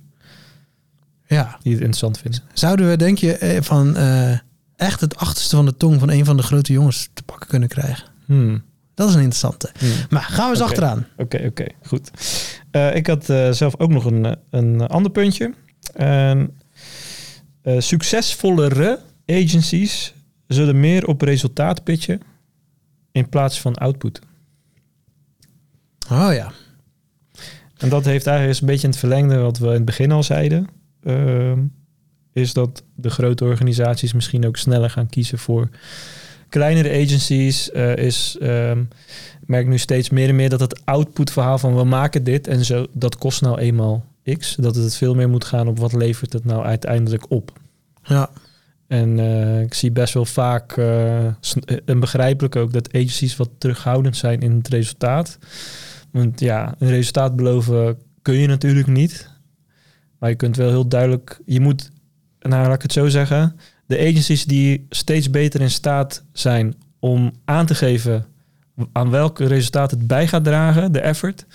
ja. 1.27 1.57
die 1.61 1.71
het 1.71 1.81
interessant 1.81 2.17
vinden. 2.17 2.41
Zouden 2.53 2.89
we, 2.89 2.97
denk 2.97 3.17
je, 3.17 3.37
eh, 3.37 3.61
van 3.61 3.95
echt 4.75 5.01
het 5.01 5.17
achterste 5.17 5.55
van 5.55 5.65
de 5.65 5.77
tong 5.77 5.99
van 5.99 6.09
een 6.09 6.25
van 6.25 6.37
de 6.37 6.43
grote 6.43 6.73
jongens 6.73 7.09
te 7.13 7.23
pakken 7.23 7.47
kunnen 7.47 7.69
krijgen? 7.69 8.07
Hmm. 8.25 8.63
Dat 8.93 9.07
is 9.09 9.13
een 9.13 9.21
interessante. 9.21 9.71
Hmm. 9.77 9.89
Maar 10.09 10.21
gaan 10.21 10.45
we 10.45 10.51
eens 10.51 10.63
achteraan. 10.63 11.07
Oké, 11.17 11.43
oké, 11.45 11.65
goed. 11.83 12.11
Eh, 12.73 12.95
ik 12.95 13.07
had 13.07 13.29
eh, 13.29 13.51
zelf 13.51 13.79
ook 13.79 13.89
nog 13.89 14.05
een, 14.05 14.25
eh, 14.25 14.31
een 14.49 14.87
ander 14.87 15.11
puntje. 15.11 15.53
Succesvollere 17.77 18.99
agencies 19.25 20.13
zullen 20.47 20.79
meer 20.79 21.07
op 21.07 21.21
resultaat 21.21 21.83
pitchen 21.83 22.21
in 23.11 23.29
plaats 23.29 23.61
van 23.61 23.75
output. 23.75 24.19
Oh 26.11 26.33
ja. 26.33 26.51
En 27.77 27.89
dat 27.89 28.05
heeft 28.05 28.27
eigenlijk 28.27 28.59
een 28.59 28.67
beetje 28.67 28.83
in 28.83 28.89
het 28.89 28.99
verlengde 28.99 29.37
wat 29.37 29.57
we 29.57 29.65
in 29.65 29.73
het 29.73 29.85
begin 29.85 30.11
al 30.11 30.23
zeiden. 30.23 30.67
Ehm, 31.03 31.59
is 32.33 32.53
dat 32.53 32.83
de 32.95 33.09
grote 33.09 33.43
organisaties 33.43 34.13
misschien 34.13 34.45
ook 34.45 34.57
sneller 34.57 34.89
gaan 34.89 35.09
kiezen 35.09 35.37
voor 35.37 35.69
kleinere 36.53 37.01
agencies 37.01 37.69
uh, 37.69 37.95
is, 37.95 38.37
um, 38.41 38.87
merk 39.45 39.67
nu 39.67 39.77
steeds 39.77 40.09
meer 40.09 40.29
en 40.29 40.35
meer 40.35 40.49
dat 40.49 40.59
het 40.59 40.85
output 40.85 41.31
verhaal 41.31 41.57
van 41.57 41.75
we 41.75 41.83
maken 41.83 42.23
dit 42.23 42.47
en 42.47 42.65
zo, 42.65 42.85
dat 42.91 43.17
kost 43.17 43.41
nou 43.41 43.59
eenmaal 43.59 44.05
X. 44.37 44.55
Dat 44.55 44.75
het 44.75 44.95
veel 44.95 45.15
meer 45.15 45.29
moet 45.29 45.45
gaan 45.45 45.67
op 45.67 45.79
wat 45.79 45.93
levert 45.93 46.33
het 46.33 46.45
nou 46.45 46.63
uiteindelijk 46.63 47.31
op. 47.31 47.51
Ja. 48.03 48.29
En 48.87 49.17
uh, 49.17 49.61
ik 49.61 49.73
zie 49.73 49.91
best 49.91 50.13
wel 50.13 50.25
vaak, 50.25 50.77
uh, 50.77 51.25
en 51.85 51.99
begrijpelijk 51.99 52.55
ook, 52.55 52.73
dat 52.73 52.93
agencies 52.93 53.35
wat 53.35 53.49
terughoudend 53.57 54.17
zijn 54.17 54.41
in 54.41 54.51
het 54.51 54.67
resultaat. 54.67 55.37
Want 56.11 56.39
ja, 56.39 56.75
een 56.79 56.89
resultaat 56.89 57.35
beloven 57.35 57.97
kun 58.21 58.35
je 58.35 58.47
natuurlijk 58.47 58.87
niet. 58.87 59.29
Maar 60.19 60.29
je 60.29 60.35
kunt 60.35 60.55
wel 60.55 60.69
heel 60.69 60.87
duidelijk, 60.87 61.39
je 61.45 61.59
moet, 61.59 61.91
nou 62.39 62.67
laat 62.67 62.75
ik 62.75 62.81
het 62.81 62.93
zo 62.93 63.07
zeggen, 63.07 63.55
de 63.85 63.99
agencies 63.99 64.45
die 64.45 64.85
steeds 64.89 65.29
beter 65.29 65.61
in 65.61 65.71
staat 65.71 66.23
zijn 66.31 66.75
om 66.99 67.31
aan 67.45 67.65
te 67.65 67.75
geven 67.75 68.25
aan 68.91 69.09
welk 69.09 69.39
resultaat 69.39 69.91
het 69.91 70.07
bij 70.07 70.27
gaat 70.27 70.43
dragen, 70.43 70.91
de 70.91 70.99
effort, 70.99 71.45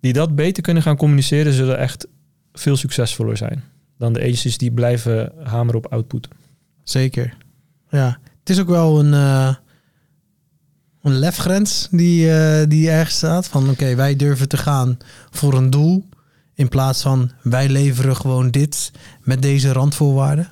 die 0.00 0.12
dat 0.12 0.34
beter 0.34 0.62
kunnen 0.62 0.82
gaan 0.82 0.96
communiceren, 0.96 1.52
zullen 1.52 1.78
echt 1.78 2.06
veel 2.52 2.76
succesvoller 2.76 3.36
zijn 3.36 3.62
dan 3.98 4.12
de 4.12 4.20
agencies 4.20 4.58
die 4.58 4.72
blijven 4.72 5.32
hameren 5.42 5.84
op 5.84 5.92
output. 5.92 6.28
Zeker. 6.82 7.36
Ja, 7.88 8.18
het 8.40 8.50
is 8.50 8.60
ook 8.60 8.68
wel 8.68 9.00
een, 9.00 9.12
uh, 9.12 9.54
een 11.02 11.18
lefgrens 11.18 11.88
die, 11.90 12.26
uh, 12.26 12.62
die 12.68 12.90
ergens 12.90 13.16
staat. 13.16 13.48
Van 13.48 13.70
oké, 13.70 13.94
wij 13.94 14.16
durven 14.16 14.48
te 14.48 14.56
gaan 14.56 14.98
voor 15.30 15.54
een 15.54 15.70
doel. 15.70 16.08
In 16.54 16.68
plaats 16.68 17.02
van 17.02 17.30
wij 17.42 17.68
leveren 17.68 18.16
gewoon 18.16 18.50
dit 18.50 18.90
met 19.20 19.42
deze 19.42 19.72
randvoorwaarden. 19.72 20.50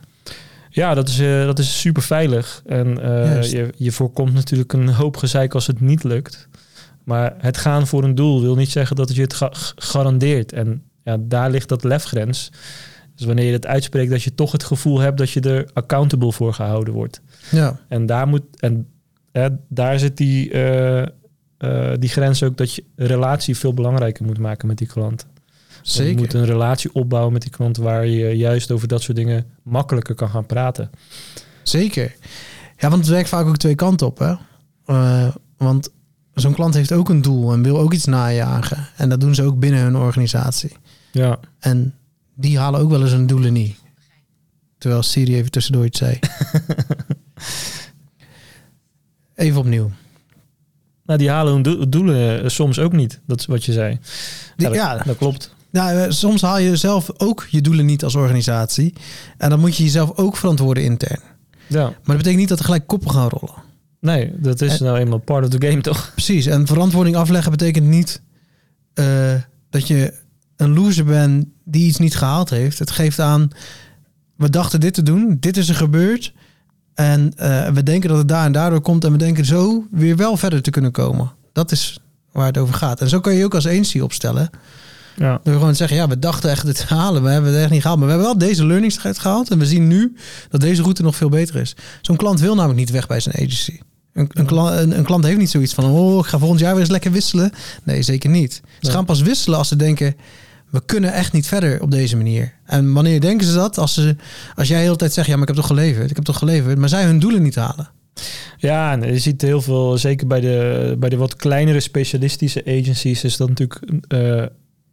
Ja, 0.74 0.94
dat 0.94 1.08
is, 1.08 1.20
uh, 1.20 1.44
dat 1.44 1.58
is 1.58 1.80
super 1.80 2.02
veilig. 2.02 2.62
En 2.66 2.87
je, 3.42 3.72
je 3.76 3.92
voorkomt 3.92 4.32
natuurlijk 4.32 4.72
een 4.72 4.88
hoop 4.88 5.16
gezeik 5.16 5.54
als 5.54 5.66
het 5.66 5.80
niet 5.80 6.04
lukt. 6.04 6.48
Maar 7.04 7.35
het 7.38 7.56
gaan 7.56 7.87
voor 7.87 8.04
een 8.04 8.14
doel 8.14 8.40
wil 8.40 8.54
niet 8.54 8.70
zeggen 8.70 8.96
dat 8.96 9.08
het 9.08 9.16
je 9.16 9.22
het 9.22 9.35
ga 9.35 9.50
garandeert. 9.74 10.52
En 10.52 10.82
ja, 11.04 11.16
daar 11.20 11.50
ligt 11.50 11.68
dat 11.68 11.85
lefgrens. 11.85 12.50
Dus 13.16 13.26
wanneer 13.26 13.46
je 13.46 13.52
het 13.52 13.66
uitspreekt, 13.66 14.11
dat 14.11 14.22
je 14.22 14.35
toch 14.35 14.52
het 14.52 14.64
gevoel 14.64 14.98
hebt 14.98 15.18
dat 15.18 15.30
je 15.30 15.40
er 15.40 15.70
accountable 15.72 16.32
voor 16.32 16.54
gehouden 16.54 16.94
wordt. 16.94 17.20
Ja. 17.50 17.80
En 17.88 18.06
daar 18.06 18.26
moet 18.28 18.42
en 18.58 18.88
hè, 19.32 19.48
daar 19.68 19.98
zit 19.98 20.16
die, 20.16 20.52
uh, 20.52 21.02
die 21.98 22.08
grens 22.08 22.42
ook 22.42 22.56
dat 22.56 22.74
je 22.74 22.85
relatie 22.96 23.56
veel 23.56 23.74
belangrijker 23.74 24.24
moet 24.24 24.38
maken 24.38 24.68
met 24.68 24.78
die 24.78 24.87
klant. 24.87 25.26
Zeker. 25.83 26.12
Je 26.12 26.18
moet 26.18 26.35
een 26.35 26.45
relatie 26.45 26.95
opbouwen 26.95 27.33
met 27.33 27.42
die 27.42 27.51
klant 27.51 27.77
waar 27.77 28.07
je 28.07 28.37
juist 28.37 28.71
over 28.71 28.88
dat 28.88 29.03
soort 29.03 29.16
dingen 29.16 29.47
makkelijker 29.62 30.14
kan 30.14 30.29
gaan 30.29 30.47
praten. 30.47 30.90
Zeker. 31.62 32.14
Ja, 32.79 32.88
want 32.88 33.01
het 33.01 33.11
werkt 33.12 33.29
vaak 33.29 33.47
ook 33.47 33.57
twee 33.57 33.75
kanten 33.75 34.07
op. 34.07 34.18
Hè? 34.18 34.35
Uh, 34.87 35.35
want 35.57 35.90
zo'n 36.35 36.55
klant 36.55 36.75
heeft 36.75 36.92
ook 36.92 37.09
een 37.09 37.23
doel 37.23 37.53
en 37.53 37.62
wil 37.62 37.79
ook 37.79 37.92
iets 37.92 38.05
najagen. 38.05 38.88
En 38.97 39.09
dat 39.09 39.21
doen 39.21 39.35
ze 39.35 39.42
ook 39.42 39.59
binnen 39.59 39.81
hun 39.81 39.97
organisatie. 39.97 40.73
Ja. 41.12 41.38
En 41.59 41.95
die 42.35 42.59
halen 42.59 42.81
ook 42.81 42.90
wel 42.90 43.01
eens 43.01 43.11
hun 43.11 43.27
doelen 43.27 43.53
niet. 43.53 43.77
Terwijl 44.79 45.03
Siri 45.03 45.37
even 45.37 45.51
tussendoor 45.51 45.85
iets 45.85 45.99
zei. 45.99 46.18
even 49.35 49.61
opnieuw. 49.61 49.90
Nou, 51.05 51.18
die 51.18 51.31
halen 51.31 51.53
hun 51.53 51.62
do 51.62 51.88
doelen 51.88 52.51
soms 52.51 52.79
ook 52.79 52.92
niet. 52.92 53.21
Dat 53.27 53.40
is 53.40 53.47
wat 53.47 53.64
je 53.64 53.73
zei. 53.73 53.99
Die, 54.57 54.66
ja, 54.66 54.68
dat, 54.68 54.75
ja, 54.75 54.99
dat 55.05 55.16
klopt. 55.16 55.55
Nou, 55.72 56.12
soms 56.12 56.42
haal 56.42 56.58
je 56.58 56.76
zelf 56.76 57.11
ook 57.16 57.46
je 57.50 57.61
doelen 57.61 57.87
niet 57.87 58.04
als 58.04 58.14
organisatie. 58.14 58.94
En 59.38 59.50
dan 59.50 59.61
moet 59.61 59.76
je 59.76 59.82
jezelf 59.82 60.16
ook 60.16 60.37
verantwoorden 60.37 60.85
intern. 60.85 61.20
Ja. 61.66 61.82
Maar 61.82 61.92
dat 62.04 62.16
betekent 62.16 62.37
niet 62.38 62.48
dat 62.48 62.58
er 62.58 62.64
gelijk 62.64 62.87
koppen 62.87 63.11
gaan 63.11 63.28
rollen. 63.28 63.62
Nee, 64.00 64.32
dat 64.37 64.61
is 64.61 64.78
En- 64.78 64.85
nou 64.87 64.98
eenmaal 64.98 65.18
part 65.18 65.44
of 65.44 65.50
the 65.50 65.66
game, 65.66 65.80
toch? 65.80 66.11
Precies. 66.14 66.46
En 66.46 66.66
verantwoording 66.66 67.16
afleggen 67.16 67.50
betekent 67.50 67.87
niet 67.87 68.22
eh, 68.94 69.35
dat 69.70 69.88
je 69.88 70.14
een 70.56 70.74
loser 70.74 71.04
bent 71.04 71.46
die 71.64 71.87
iets 71.87 71.98
niet 71.98 72.16
gehaald 72.16 72.50
heeft. 72.50 72.78
Het 72.78 72.90
geeft 72.90 73.18
aan, 73.18 73.50
we 74.37 74.50
dachten 74.50 74.80
dit 74.80 74.94
te 74.94 75.02
doen, 75.02 75.37
dit 75.40 75.56
is 75.56 75.68
er 75.68 75.74
gebeurd. 75.74 76.32
En 76.94 77.32
eh, 77.37 77.68
we 77.68 77.82
denken 77.82 78.08
dat 78.08 78.18
het 78.18 78.28
daar 78.28 78.44
en 78.44 78.52
daardoor 78.52 78.80
komt. 78.80 79.04
En 79.04 79.12
we 79.12 79.18
denken 79.18 79.44
zo 79.44 79.87
weer 79.90 80.16
wel 80.16 80.37
verder 80.37 80.62
te 80.62 80.70
kunnen 80.70 80.92
komen. 80.92 81.32
Dat 81.52 81.72
is 81.72 82.00
waar 82.32 82.46
het 82.46 82.58
over 82.58 82.74
gaat. 82.74 83.00
En 83.00 83.08
zo 83.08 83.20
kan 83.20 83.32
je 83.32 83.38
je 83.38 83.44
ook 83.44 83.54
als 83.54 83.66
agency 83.66 84.00
opstellen. 84.00 84.50
Ja. 85.16 85.40
Door 85.44 85.55
gewoon 85.55 85.70
te 85.70 85.77
zeggen, 85.77 85.96
ja, 85.96 86.09
we 86.09 86.18
dachten 86.18 86.51
echt 86.51 86.66
dit 86.66 86.87
te 86.87 86.94
halen. 86.94 87.22
We 87.22 87.31
hebben 87.31 87.53
het 87.53 87.61
echt 87.62 87.70
niet 87.70 87.81
gehaald. 87.81 87.98
Maar 87.98 88.09
we 88.09 88.14
hebben 88.14 88.31
wel 88.38 88.48
deze 88.48 88.66
learnings 88.66 88.98
eruit 88.98 89.18
gehaald. 89.18 89.51
En 89.51 89.59
we 89.59 89.66
zien 89.66 89.87
nu 89.88 90.16
dat 90.51 90.61
deze 90.61 90.83
route 90.83 91.03
nog 91.03 91.16
veel 91.16 91.29
beter 91.29 91.57
is. 91.57 91.77
Zo'n 92.01 92.16
klant 92.16 92.40
wil 92.40 92.55
namelijk 92.55 92.79
niet 92.79 92.90
weg 92.90 93.07
bij 93.07 93.20
zijn 93.20 93.35
agency. 93.35 93.79
Een, 94.12 94.31
een, 94.33 94.46
klant, 94.46 94.79
een, 94.79 94.98
een 94.98 95.05
klant 95.05 95.25
heeft 95.25 95.38
niet 95.38 95.51
zoiets 95.51 95.75
van, 95.75 95.85
oh, 95.85 96.18
ik 96.18 96.25
ga 96.27 96.38
volgend 96.38 96.61
jaar 96.61 96.72
weer 96.72 96.81
eens 96.81 96.90
lekker 96.90 97.12
wisselen. 97.12 97.51
Nee, 97.83 98.03
zeker 98.03 98.31
niet. 98.31 98.53
Ze 98.53 98.61
Nee. 98.81 98.92
gaan 98.92 99.05
pas 99.05 99.20
wisselen 99.20 99.59
als 99.59 99.68
ze 99.68 99.77
denken, 99.77 100.16
we 100.70 100.83
kunnen 100.87 101.12
echt 101.12 101.33
niet 101.33 101.46
verder 101.46 101.83
op 101.83 101.90
deze 101.90 102.16
manier. 102.16 102.53
En 102.66 102.92
wanneer 102.92 103.20
denken 103.20 103.46
ze 103.46 103.55
dat? 103.55 103.79
Als, 103.79 103.94
ze, 103.94 104.16
als 104.55 104.68
jij 104.68 104.77
de 104.79 104.85
hele 104.85 104.96
tijd 104.96 105.12
zegt, 105.12 105.27
ja, 105.27 105.33
maar 105.33 105.42
ik 105.42 105.48
heb 105.48 105.57
toch 105.57 105.66
geleverd. 105.66 106.11
Ik 106.11 106.16
heb 106.16 106.25
toch 106.25 106.38
geleverd. 106.38 106.79
Maar 106.79 106.88
zij 106.88 107.05
hun 107.05 107.18
doelen 107.18 107.42
niet 107.42 107.55
halen. 107.55 107.88
Ja, 108.57 108.92
je 108.92 109.18
ziet 109.18 109.42
heel 109.42 109.62
veel, 109.62 109.98
zeker 109.98 110.27
bij 110.27 110.40
de, 110.40 110.96
bij 110.98 111.09
de 111.09 111.16
wat 111.16 111.37
kleinere 111.37 111.81
specialistische 111.81 112.62
agencies, 112.66 113.25
is 113.25 113.37
dat 113.37 113.48
natuurlijk 113.48 113.81
eh, 114.09 114.42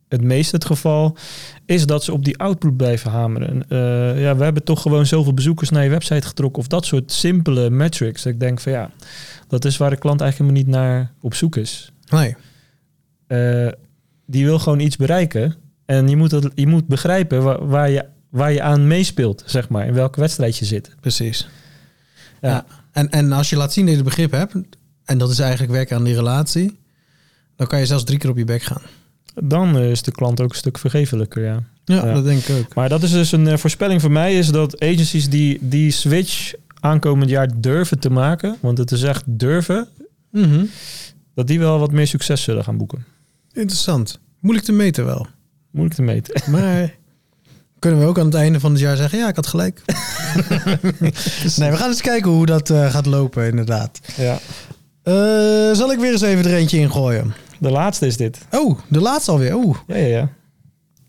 het 0.09 0.21
meest 0.21 0.51
het 0.51 0.65
geval, 0.65 1.17
is 1.65 1.85
dat 1.85 2.03
ze 2.03 2.13
op 2.13 2.25
die 2.25 2.37
output 2.37 2.77
blijven 2.77 3.11
hameren. 3.11 3.69
Eh, 3.69 4.21
ja, 4.21 4.35
we 4.35 4.43
hebben 4.43 4.63
toch 4.63 4.81
gewoon 4.81 5.05
zoveel 5.05 5.33
bezoekers 5.33 5.69
naar 5.69 5.83
je 5.83 5.89
website 5.89 6.27
getrokken 6.27 6.61
of 6.61 6.67
dat 6.67 6.85
soort 6.85 7.11
simpele 7.11 7.69
metrics. 7.69 8.23
Dat 8.23 8.33
ik 8.33 8.39
denk 8.39 8.59
van 8.59 8.71
ja, 8.71 8.91
dat 9.47 9.65
is 9.65 9.77
waar 9.77 9.89
de 9.89 9.97
klant 9.97 10.21
eigenlijk 10.21 10.51
helemaal 10.51 10.73
niet 10.73 10.83
naar 10.83 11.13
op 11.21 11.33
zoek 11.33 11.55
is. 11.55 11.91
Nee. 12.09 12.35
Eh, 13.27 13.67
die 14.25 14.45
wil 14.45 14.59
gewoon 14.59 14.79
iets 14.79 14.95
bereiken 14.95 15.55
en 15.85 16.07
je 16.07 16.15
moet, 16.15 16.29
dat, 16.29 16.51
je 16.55 16.67
moet 16.67 16.87
begrijpen 16.87 17.43
waar, 17.43 17.67
waar, 17.67 17.89
je, 17.89 18.05
waar 18.29 18.51
je 18.51 18.61
aan 18.61 18.87
meespeelt, 18.87 19.43
zeg 19.45 19.69
maar, 19.69 19.87
in 19.87 19.93
welke 19.93 20.19
wedstrijd 20.19 20.57
je 20.57 20.65
zit. 20.65 20.95
Precies. 20.99 21.49
Ja. 22.41 22.49
Ja. 22.49 22.65
En, 22.91 23.09
en 23.09 23.31
als 23.31 23.49
je 23.49 23.55
laat 23.55 23.73
zien 23.73 23.85
dat 23.85 23.93
je 23.93 23.99
het 23.99 24.09
begrip 24.09 24.31
hebt, 24.31 24.55
en 25.05 25.17
dat 25.17 25.29
is 25.29 25.39
eigenlijk 25.39 25.71
werken 25.71 25.97
aan 25.97 26.03
die 26.03 26.15
relatie, 26.15 26.79
dan 27.55 27.67
kan 27.67 27.79
je 27.79 27.85
zelfs 27.85 28.03
drie 28.03 28.17
keer 28.17 28.29
op 28.29 28.37
je 28.37 28.45
bek 28.45 28.61
gaan. 28.61 28.81
Dan 29.43 29.78
eh, 29.78 29.89
is 29.91 30.02
de 30.02 30.12
klant 30.12 30.41
ook 30.41 30.49
een 30.49 30.56
stuk 30.58 30.78
vergevelijker, 30.78 31.43
ja. 31.43 31.63
Ja, 31.86 32.06
Ja. 32.06 32.13
dat 32.13 32.23
denk 32.23 32.43
ik 32.43 32.56
ook. 32.58 32.73
Maar 32.75 32.89
dat 32.89 33.04
is 33.04 33.12
dus 33.12 33.32
een 33.32 33.47
eh, 33.47 33.58
voorspelling 33.58 34.02
voor 34.02 34.12
mij, 34.12 34.38
is 34.38 34.47
dat 34.47 34.82
agencies 34.82 35.30
die 35.30 35.58
die 35.62 35.91
switch 35.91 36.54
aankomend 36.80 37.30
jaar 37.30 37.49
durven 37.56 37.99
te 37.99 38.10
maken, 38.10 38.58
want 38.60 38.78
het 38.78 38.91
is 38.91 39.04
echt 39.04 39.23
durven, 39.25 39.88
Mhm. 40.32 40.65
dat 41.36 41.47
die 41.47 41.60
wel 41.60 41.80
wat 41.80 41.91
meer 41.91 42.08
succes 42.08 42.41
zullen 42.43 42.63
gaan 42.63 42.78
boeken. 42.78 43.06
Interessant. 43.54 44.19
Moeilijk 44.39 44.65
te 44.65 44.71
meten 44.71 45.06
wel. 45.06 45.28
Moeilijk 45.71 45.95
te 45.95 46.02
meten. 46.02 46.41
Maar 46.52 46.93
kunnen 47.80 47.99
we 47.99 48.06
ook 48.06 48.19
aan 48.19 48.25
het 48.25 48.34
einde 48.34 48.60
van 48.60 48.71
het 48.71 48.80
jaar 48.80 48.95
zeggen, 48.97 49.19
ja, 49.19 49.28
ik 49.28 49.36
had 49.36 49.47
gelijk. 49.47 49.82
nee, 51.58 51.71
we 51.71 51.78
gaan 51.78 51.89
eens 51.89 52.02
kijken 52.02 52.32
hoe 52.32 52.45
dat 52.45 52.69
eh, 52.69 52.91
gaat 52.91 53.06
lopen, 53.06 53.47
inderdaad. 53.47 53.99
Ja. 54.17 54.39
Zal 55.75 55.91
ik 55.91 55.99
weer 55.99 56.12
eens 56.12 56.21
even 56.21 56.45
er 56.45 56.54
eentje 56.58 56.78
ingooien? 56.78 57.34
De 57.59 57.69
laatste 57.69 58.05
is 58.05 58.17
dit. 58.17 58.39
Oh, 58.51 58.79
de 58.87 58.99
laatste 58.99 59.31
alweer. 59.31 59.55
Oeh. 59.55 59.77
Ja, 59.87 59.95
ja, 59.95 60.05
ja. 60.05 60.29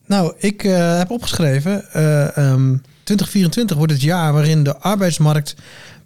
Nou, 0.07 0.35
ik 0.39 0.65
eh, 0.65 0.99
heb 0.99 1.11
opgeschreven, 1.11 1.93
eh, 1.93 2.37
ehm, 2.37 2.77
2024 3.05 3.77
wordt 3.77 3.93
het 3.93 4.03
jaar 4.03 4.33
waarin 4.33 4.65
de 4.65 4.77
arbeidsmarkt 4.77 5.55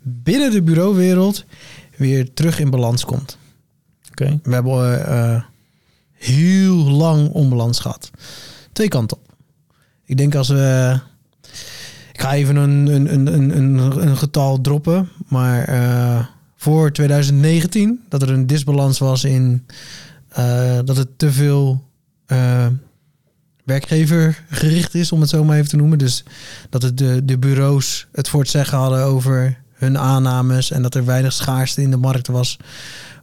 binnen 0.02 0.50
de 0.50 0.62
bureauwereld 0.62 1.44
weer 1.96 2.32
terug 2.34 2.58
in 2.58 2.70
balans 2.70 3.04
komt. 3.04 3.38
Oké. 4.10 4.40
We 4.42 4.54
hebben 4.54 5.06
eh, 5.06 5.42
heel 6.12 6.76
lang 6.76 7.30
onbalans 7.30 7.78
gehad. 7.78 8.10
Twee 8.72 8.88
kanten 8.88 9.16
op. 9.16 9.34
Ik 10.04 10.16
denk 10.16 10.34
als 10.34 10.48
we... 10.48 10.98
Ik 12.12 12.20
ga 12.20 12.32
even 12.32 12.56
een, 12.56 12.86
een, 12.86 13.12
een, 13.14 13.34
een, 13.34 13.56
een, 13.56 14.06
een 14.06 14.16
getal 14.16 14.60
droppen. 14.60 15.08
Maar 15.28 15.64
eh, 15.64 16.26
voor 16.56 16.92
2019, 16.92 18.04
dat 18.08 18.22
er 18.22 18.30
een 18.30 18.46
disbalans 18.46 18.98
was 18.98 19.24
in... 19.24 19.66
eh, 20.34 20.78
dat 20.84 20.96
het 20.96 21.18
te 21.18 21.32
veel 21.32 21.84
eh, 22.26 22.66
werkgever 23.64 24.44
gericht 24.50 24.94
is, 24.94 25.12
om 25.12 25.20
het 25.20 25.30
zo 25.30 25.44
maar 25.44 25.56
even 25.56 25.68
te 25.68 25.76
noemen. 25.76 25.98
Dus 25.98 26.24
dat 26.70 26.82
het 26.82 26.98
de, 26.98 27.24
de 27.24 27.38
bureaus 27.38 28.06
het 28.12 28.28
voor 28.28 28.40
het 28.40 28.50
zeggen 28.50 28.78
hadden 28.78 29.04
over 29.04 29.62
hun 29.74 29.98
aannames... 29.98 30.70
en 30.70 30.82
dat 30.82 30.94
er 30.94 31.04
weinig 31.04 31.32
schaarste 31.32 31.82
in 31.82 31.90
de 31.90 31.96
markt 31.96 32.26
was 32.26 32.58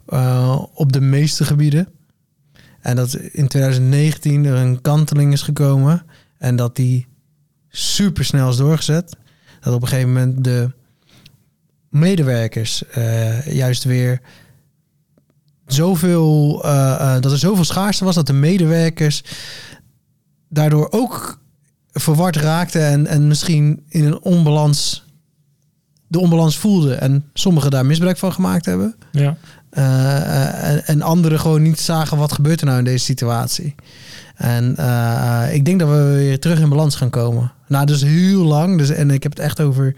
eh, 0.06 0.62
op 0.74 0.92
de 0.92 1.02
meeste 1.02 1.46
gebieden. 1.46 1.88
En 2.80 2.96
dat 2.96 3.14
in 3.16 3.48
2019 3.48 4.46
er 4.46 4.56
een 4.56 4.82
kanteling 4.82 5.34
is 5.34 5.42
gekomen 5.42 6.06
en 6.38 6.56
dat 6.56 6.76
die 6.76 7.08
super 7.70 8.26
snel 8.26 8.50
is 8.50 8.56
doorgezet. 8.56 9.16
Dat 9.62 9.74
op 9.74 9.82
een 9.82 9.88
gegeven 9.88 10.14
moment 10.14 10.44
de 10.44 10.72
medewerkers 11.90 12.88
eh, 12.88 13.54
juist 13.54 13.84
weer 13.84 14.22
zoveel, 15.74 16.62
eh, 16.64 17.16
eh, 17.16 17.22
dat 17.22 17.32
er 17.32 17.38
zoveel 17.38 17.64
schaarste 17.64 18.06
was 18.06 18.16
dat 18.16 18.28
de 18.28 18.34
medewerkers 18.34 19.24
daardoor 20.50 20.88
ook 20.90 21.40
verward 21.92 22.36
raakten 22.36 22.86
en, 22.86 23.08
en 23.08 23.28
misschien 23.28 23.84
in 23.88 24.06
een 24.06 24.22
onbalans 24.22 25.06
de 26.12 26.20
onbalans 26.20 26.58
voelden 26.58 27.02
en 27.02 27.26
sommigen 27.34 27.72
daar 27.72 27.86
misbruik 27.86 28.18
van 28.18 28.34
gemaakt 28.34 28.66
hebben. 28.66 28.96
Ja. 29.12 29.38
Uh, 29.74 30.70
en, 30.70 30.86
en 30.86 31.02
anderen 31.02 31.40
gewoon 31.40 31.62
niet 31.62 31.80
zagen 31.80 32.18
wat 32.18 32.32
gebeurt 32.32 32.60
er 32.60 32.66
nou 32.66 32.78
in 32.78 32.84
deze 32.84 33.06
situatie. 33.06 33.76
En 34.36 34.76
uh, 34.80 35.44
ik 35.52 35.66
denk 35.66 35.80
dat 35.80 35.90
we 35.90 36.14
weer 36.14 36.40
terug 36.40 36.60
in 36.60 36.70
balans 36.70 36.96
gaan 36.96 37.10
komen. 37.10 37.52
Nou, 37.68 37.86
dus 37.86 38.02
heel 38.02 38.44
lang. 38.44 38.78
Dus, 38.78 38.90
en 38.90 39.12
ik 39.12 39.24
heb 39.24 39.32
het 39.32 39.42
echt 39.42 39.62
over 39.62 39.96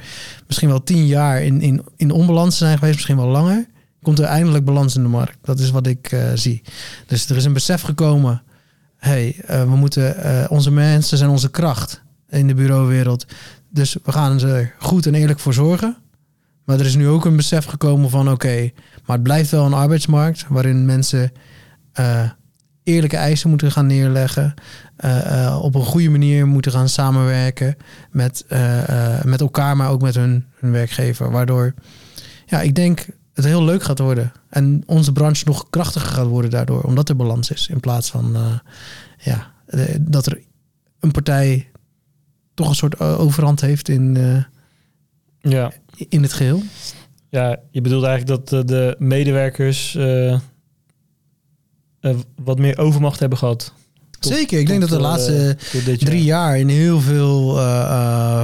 misschien 0.48 0.70
wel 0.70 0.84
tien 0.84 1.06
jaar 1.06 1.42
in, 1.42 1.62
in, 1.62 1.84
in 1.96 2.12
onbalans 2.12 2.58
zijn 2.58 2.78
geweest, 2.78 2.96
misschien 2.96 3.18
wel 3.18 3.28
langer. 3.28 3.68
Komt 4.04 4.20
er 4.20 4.26
eindelijk 4.26 4.66
balans 4.66 4.96
in 4.96 5.04
de 5.04 5.10
markt. 5.10 5.38
Dat 5.42 5.60
is 5.60 5.70
wat 5.70 5.88
ik 5.88 6.12
uh, 6.12 6.24
zie. 6.34 6.62
Dus 7.08 7.30
er 7.30 7.36
is 7.36 7.46
een 7.46 7.54
besef 7.54 7.82
gekomen. 7.82 8.42
hey, 8.98 9.36
we 9.48 9.76
moeten, 9.76 10.50
onze 10.50 10.72
mensen 10.72 11.18
zijn 11.18 11.30
onze 11.30 11.50
kracht 11.50 12.02
in 12.30 12.48
de 12.48 12.54
bureauwereld. 12.54 13.26
Dus 13.70 13.98
we 14.04 14.12
gaan 14.12 14.42
er 14.42 14.74
goed 14.80 15.06
en 15.06 15.16
eerlijk 15.16 15.40
voor 15.40 15.54
zorgen. 15.54 15.98
Maar 16.64 16.80
er 16.80 16.86
is 16.86 16.96
nu 16.96 17.08
ook 17.08 17.26
een 17.26 17.36
besef 17.36 17.66
gekomen 17.66 18.10
van 18.10 18.32
oké, 18.32 18.72
maar 19.06 19.16
het 19.16 19.24
blijft 19.24 19.52
wel 19.52 19.66
een 19.66 19.74
arbeidsmarkt 19.74 20.46
waarin 20.50 20.86
mensen 20.86 21.32
eerlijke 22.84 23.18
eisen 23.18 23.50
moeten 23.50 23.72
gaan 23.72 23.88
neerleggen. 23.88 24.54
Op 25.62 25.76
een 25.76 25.86
goede 25.86 26.10
manier 26.10 26.48
moeten 26.48 26.72
gaan 26.72 26.90
samenwerken 26.90 27.76
met, 28.12 28.46
met 29.24 29.42
elkaar, 29.42 29.78
maar 29.78 29.90
ook 29.90 30.02
met 30.02 30.16
hun, 30.16 30.46
hun 30.60 30.72
werkgever. 30.72 31.32
Waardoor 31.32 31.74
ja, 32.46 32.62
ik 32.62 32.76
denk 32.76 33.06
het 33.34 33.46
heel 33.46 33.64
leuk 33.64 33.84
gaat 33.84 34.00
worden. 34.00 34.32
En 34.50 34.84
onze 34.86 35.12
branche 35.12 35.44
nog 35.46 35.70
krachtiger 35.70 36.10
gaat 36.10 36.28
worden 36.28 36.52
daardoor, 36.52 36.82
omdat 36.82 37.10
er 37.10 37.16
balans 37.16 37.52
is. 37.52 37.68
In 37.68 37.80
plaats 37.80 38.10
van 38.10 38.38
ja, 39.18 39.52
dat 40.00 40.26
er 40.26 40.42
een 41.00 41.12
partij 41.12 41.68
toch 42.54 42.70
een 42.70 42.76
soort 42.76 43.00
overhand 43.00 43.62
heeft 43.62 43.90
in, 43.90 44.18
ja. 45.40 45.72
in 46.10 46.22
het 46.22 46.34
geheel. 46.34 46.64
Ja, 47.30 47.60
je 47.72 47.82
bedoelt 47.82 48.04
eigenlijk 48.04 48.50
dat 48.50 48.68
de 48.68 48.96
medewerkers 49.00 49.96
uh, 49.96 50.40
wat 52.36 52.60
meer 52.60 52.78
overmacht 52.78 53.20
hebben 53.20 53.38
gehad. 53.38 53.74
Zeker, 54.20 54.60
ik 54.60 54.68
denk 54.68 54.82
dat 54.82 54.90
de 54.90 55.00
laatste 55.00 55.58
drie 55.98 56.24
jaar 56.24 56.58
in 56.60 56.68
heel 56.68 57.02
veel 57.02 57.56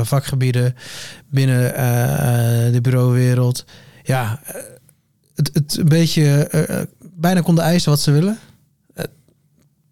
vakgebieden 0.05 0.75
binnen 1.29 1.73
de 2.71 2.81
bureauwereld, 2.81 3.65
ja, 4.03 4.41
het, 5.39 5.49
het 5.53 5.77
een 5.77 5.89
beetje 5.89 6.49
bijna 7.15 7.41
konden 7.41 7.63
eisen 7.63 7.89
wat 7.89 7.99
ze 7.99 8.11
willen. 8.11 8.37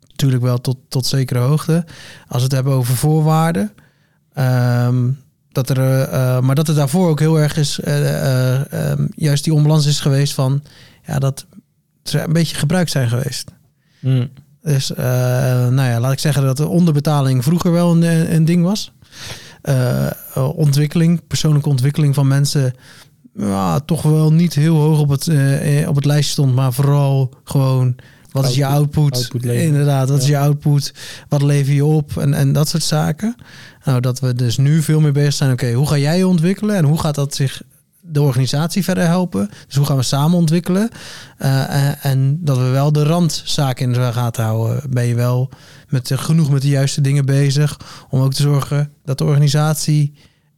natuurlijk 0.08 0.44
wel 0.44 0.62
tot, 0.62 0.78
tot 0.90 1.06
zekere 1.06 1.40
hoogte. 1.40 1.86
Als 2.28 2.38
we 2.38 2.44
het 2.44 2.52
hebben 2.52 2.74
over 2.74 2.96
voorwaarden. 2.96 3.72
Um, 4.38 5.26
dat 5.52 5.70
er, 5.70 5.78
uh, 5.78 6.40
maar 6.40 6.56
dat 6.56 6.68
er 6.68 6.76
daarvoor 6.76 7.10
ook 7.10 7.20
heel 7.20 7.40
erg 7.40 7.58
is, 7.58 7.80
uh, 7.80 8.92
um, 8.92 9.10
juist 9.16 9.44
die 9.44 9.54
onbalans 9.54 9.86
is 9.86 10.00
geweest 10.00 10.34
van, 10.34 10.64
ja, 11.06 11.20
dat 11.20 11.46
ze 12.04 12.22
een 12.22 12.34
beetje 12.34 12.56
gebruikt 12.56 12.92
zijn 12.92 13.10
geweest. 13.10 13.52
Mm. 14.00 14.30
Dus, 14.62 14.88
nou 14.90 15.82
ja, 15.82 16.00
laat 16.00 16.12
ik 16.12 16.20
zeggen 16.20 16.44
dat 16.44 16.58
de 16.58 16.68
onderbetaling 16.68 17.44
vroeger 17.44 17.72
wel 17.72 17.92
een, 17.92 18.34
een 18.34 18.46
ding 18.46 18.64
was. 18.64 18.92
ontwikkeling, 20.34 21.28
persoonlijke 21.28 21.70
ontwikkeling 21.70 22.16
van 22.16 22.28
mensen, 22.28 22.74
ja, 23.38 23.80
toch 23.80 24.02
wel 24.02 24.34
niet 24.34 24.54
heel 24.54 24.76
hoog 24.76 25.00
op 25.00 25.10
het, 25.10 25.30
op 25.88 25.96
het 25.96 26.06
lijstje 26.06 26.32
stond, 26.32 26.56
maar 26.56 26.74
vooral 26.74 27.34
gewoon 27.44 27.96
wat 28.32 28.50
is 28.50 28.56
je 28.56 28.66
output? 28.66 29.30
Inderdaad, 29.42 30.10
wat 30.10 30.22
is 30.22 30.28
je 30.28 30.38
output? 30.38 30.94
Wat 31.30 31.42
lever 31.42 31.74
je 31.74 31.86
op? 31.86 32.18
En, 32.18 32.34
en 32.34 32.54
dat 32.54 32.68
soort 32.68 32.84
zaken. 32.84 33.36
Nou, 33.84 34.00
dat 34.00 34.20
we 34.20 34.34
dus 34.34 34.58
nu 34.58 34.82
veel 34.82 35.00
meer 35.00 35.12
bezig 35.12 35.34
zijn. 35.34 35.52
Oké, 35.52 35.74
hoe 35.74 35.88
ga 35.88 35.98
jij 35.98 36.18
je 36.18 36.28
ontwikkelen? 36.28 36.76
En 36.76 36.84
hoe 36.84 37.00
gaat 37.00 37.16
dat 37.16 37.36
zich 37.36 37.62
de 38.02 38.22
organisatie 38.22 38.84
verder 38.84 39.06
helpen? 39.06 39.50
Dus 39.66 39.76
hoe 39.76 39.86
gaan 39.86 39.98
we 39.98 40.04
samen 40.04 40.38
ontwikkelen? 40.38 40.90
Uh, 41.40 42.06
en 42.06 42.40
dat 42.42 42.58
we 42.58 42.64
wel 42.64 42.92
de 42.92 43.04
randzaken 43.04 43.86
in 43.86 43.94
de 43.94 44.14
gaten 44.14 44.44
houden. 44.44 44.90
Ben 44.90 45.06
je 45.06 45.16
wel 45.16 45.50
met, 45.90 46.12
genoeg 46.16 46.50
met 46.50 46.62
de 46.62 46.70
juiste 46.70 47.02
dingen 47.02 47.26
bezig 47.26 47.80
om 48.10 48.22
ook 48.22 48.34
te 48.34 48.42
zorgen 48.42 48.92
dat 49.06 49.18
de 49.18 49.24
organisatie 49.24 50.14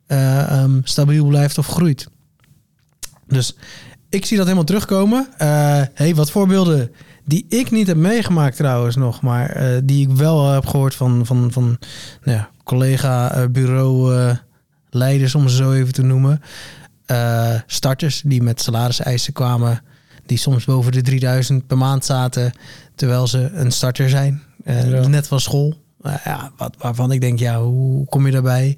uh, 0.07 0.61
um, 0.61 0.81
stabiel 0.83 1.25
blijft 1.25 1.57
of 1.57 1.67
groeit? 1.67 2.07
Dus 3.29 3.55
ik 4.09 4.25
zie 4.25 4.37
dat 4.37 4.45
helemaal 4.45 4.67
terugkomen. 4.67 5.27
Uh, 5.31 5.37
hey, 5.93 6.15
wat 6.15 6.31
voorbeelden 6.31 6.91
die 7.25 7.45
ik 7.49 7.71
niet 7.71 7.87
heb 7.87 7.97
meegemaakt 7.97 8.55
trouwens 8.55 8.95
nog, 8.95 9.21
maar 9.21 9.61
uh, 9.61 9.77
die 9.83 10.09
ik 10.09 10.15
wel 10.15 10.51
heb 10.51 10.65
gehoord 10.65 10.95
van, 10.95 11.25
van, 11.25 11.51
van 11.51 11.77
nou 12.23 12.37
ja, 12.37 12.49
collega 12.63 13.37
uh, 13.37 13.45
bureau 13.47 14.35
leiders, 14.89 15.35
om 15.35 15.49
ze 15.49 15.55
zo 15.55 15.71
even 15.71 15.93
te 15.93 16.01
noemen. 16.01 16.41
starters 17.65 18.21
die 18.25 18.41
met 18.41 18.61
salariseisen 18.61 19.33
kwamen, 19.33 19.81
die 20.25 20.37
soms 20.37 20.65
boven 20.65 20.91
de 20.91 21.01
3000 21.01 21.67
per 21.67 21.77
maand 21.77 22.05
zaten, 22.05 22.51
terwijl 22.95 23.27
ze 23.27 23.49
een 23.53 23.71
starter 23.71 24.09
zijn, 24.09 24.41
ja. 24.65 25.07
net 25.07 25.27
van 25.27 25.39
school. 25.39 25.73
ja, 26.03 26.51
wat, 26.57 26.75
waarvan 26.77 27.11
ik 27.11 27.21
denk, 27.21 27.39
ja, 27.39 27.61
hoe 27.61 28.05
kom 28.05 28.25
je 28.25 28.31
daarbij? 28.31 28.77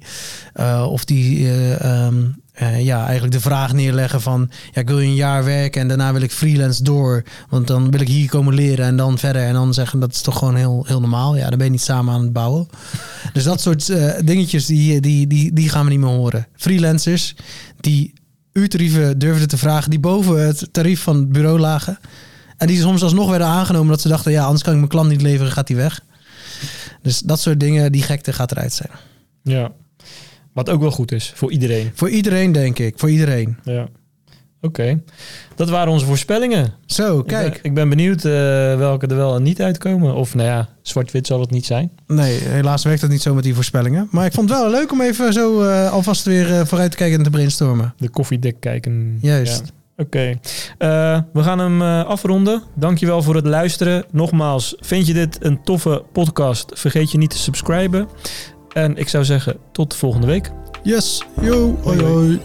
of 0.88 1.04
die 1.04 1.48
um, 1.86 2.41
uh, 2.62 2.84
ja, 2.84 3.02
eigenlijk 3.04 3.32
de 3.32 3.40
vraag 3.40 3.72
neerleggen 3.72 4.20
van... 4.20 4.50
Ja, 4.72 4.80
ik 4.80 4.88
wil 4.88 5.00
een 5.00 5.14
jaar 5.14 5.44
werken 5.44 5.80
en 5.80 5.88
daarna 5.88 6.12
wil 6.12 6.22
ik 6.22 6.32
freelance 6.32 6.82
door. 6.82 7.24
Want 7.48 7.66
dan 7.66 7.90
wil 7.90 8.00
ik 8.00 8.08
hier 8.08 8.28
komen 8.28 8.54
leren 8.54 8.86
en 8.86 8.96
dan 8.96 9.18
verder. 9.18 9.42
En 9.42 9.54
dan 9.54 9.74
zeggen 9.74 10.00
dat 10.00 10.12
is 10.12 10.20
toch 10.20 10.38
gewoon 10.38 10.56
heel, 10.56 10.84
heel 10.86 11.00
normaal. 11.00 11.36
Ja, 11.36 11.48
dan 11.48 11.58
ben 11.58 11.66
je 11.66 11.72
niet 11.72 11.82
samen 11.82 12.14
aan 12.14 12.22
het 12.22 12.32
bouwen. 12.32 12.68
dus 13.32 13.44
dat 13.44 13.60
soort 13.60 13.88
uh, 13.88 14.12
dingetjes, 14.24 14.66
die, 14.66 15.00
die, 15.00 15.26
die, 15.26 15.52
die 15.52 15.68
gaan 15.68 15.84
we 15.84 15.90
niet 15.90 16.00
meer 16.00 16.08
horen. 16.08 16.46
Freelancers 16.56 17.34
die 17.80 18.12
uurtarieven 18.52 19.18
durfden 19.18 19.48
te 19.48 19.58
vragen... 19.58 19.90
die 19.90 20.00
boven 20.00 20.46
het 20.46 20.68
tarief 20.72 21.02
van 21.02 21.16
het 21.16 21.32
bureau 21.32 21.58
lagen. 21.58 21.98
En 22.56 22.66
die 22.66 22.80
soms 22.80 23.02
alsnog 23.02 23.30
werden 23.30 23.46
aangenomen 23.46 23.88
dat 23.88 24.00
ze 24.00 24.08
dachten... 24.08 24.32
ja, 24.32 24.44
anders 24.44 24.62
kan 24.62 24.72
ik 24.72 24.78
mijn 24.78 24.90
klant 24.90 25.08
niet 25.08 25.22
leveren, 25.22 25.52
gaat 25.52 25.66
die 25.66 25.76
weg. 25.76 26.00
Dus 27.02 27.18
dat 27.18 27.40
soort 27.40 27.60
dingen, 27.60 27.92
die 27.92 28.02
gekte 28.02 28.32
gaat 28.32 28.50
eruit 28.50 28.72
zijn. 28.72 28.90
Ja, 29.42 29.72
wat 30.52 30.70
ook 30.70 30.80
wel 30.80 30.90
goed 30.90 31.12
is 31.12 31.32
voor 31.34 31.52
iedereen. 31.52 31.90
Voor 31.94 32.10
iedereen, 32.10 32.52
denk 32.52 32.78
ik. 32.78 32.98
Voor 32.98 33.10
iedereen. 33.10 33.56
Ja. 33.62 33.88
Oké. 34.64 35.02
Dat 35.54 35.68
waren 35.68 35.92
onze 35.92 36.06
voorspellingen. 36.06 36.74
Zo, 36.86 37.22
kijk. 37.22 37.46
Ik 37.46 37.52
ben, 37.52 37.64
ik 37.64 37.74
ben 37.74 37.88
benieuwd 37.88 38.24
uh, 38.24 38.32
welke 38.76 39.06
er 39.06 39.16
wel 39.16 39.34
en 39.34 39.42
niet 39.42 39.62
uitkomen. 39.62 40.14
Of 40.14 40.34
nou 40.34 40.48
ja, 40.48 40.68
zwart-wit 40.82 41.26
zal 41.26 41.40
het 41.40 41.50
niet 41.50 41.66
zijn. 41.66 41.90
Nee, 42.06 42.38
helaas 42.38 42.84
werkt 42.84 43.00
dat 43.00 43.10
niet 43.10 43.22
zo 43.22 43.34
met 43.34 43.44
die 43.44 43.54
voorspellingen. 43.54 44.08
Maar 44.10 44.26
ik 44.26 44.32
vond 44.32 44.50
het 44.50 44.58
wel 44.58 44.70
leuk 44.70 44.92
om 44.92 45.00
even 45.00 45.32
zo 45.32 45.62
uh, 45.62 45.92
alvast 45.92 46.24
weer 46.24 46.50
uh, 46.50 46.60
vooruit 46.64 46.90
te 46.90 46.96
kijken 46.96 47.18
en 47.18 47.24
te 47.24 47.30
brainstormen. 47.30 47.94
De 47.96 48.08
koffiedek 48.08 48.60
kijken. 48.60 49.18
Juist. 49.20 49.62
Ja. 49.64 49.72
Oké. 49.96 50.36
Okay. 50.78 51.24
we 51.32 51.42
gaan 51.42 51.58
hem 51.58 51.82
afronden. 51.82 52.62
Dankjewel 52.74 53.22
voor 53.22 53.34
het 53.34 53.46
luisteren. 53.46 54.04
Nogmaals, 54.10 54.76
vind 54.80 55.06
je 55.06 55.12
dit 55.12 55.44
een 55.44 55.62
toffe 55.62 56.04
podcast? 56.12 56.70
Vergeet 56.74 57.10
je 57.10 57.18
niet 57.18 57.30
te 57.30 57.38
subscriben. 57.38 58.08
En 58.74 58.96
ik 58.96 59.08
zou 59.08 59.24
zeggen, 59.24 59.56
tot 59.72 59.94
volgende 59.94 60.26
week. 60.26 60.50
Yes, 60.82 61.24
yo, 61.40 61.78
hoi 61.82 62.02
hoi. 62.02 62.40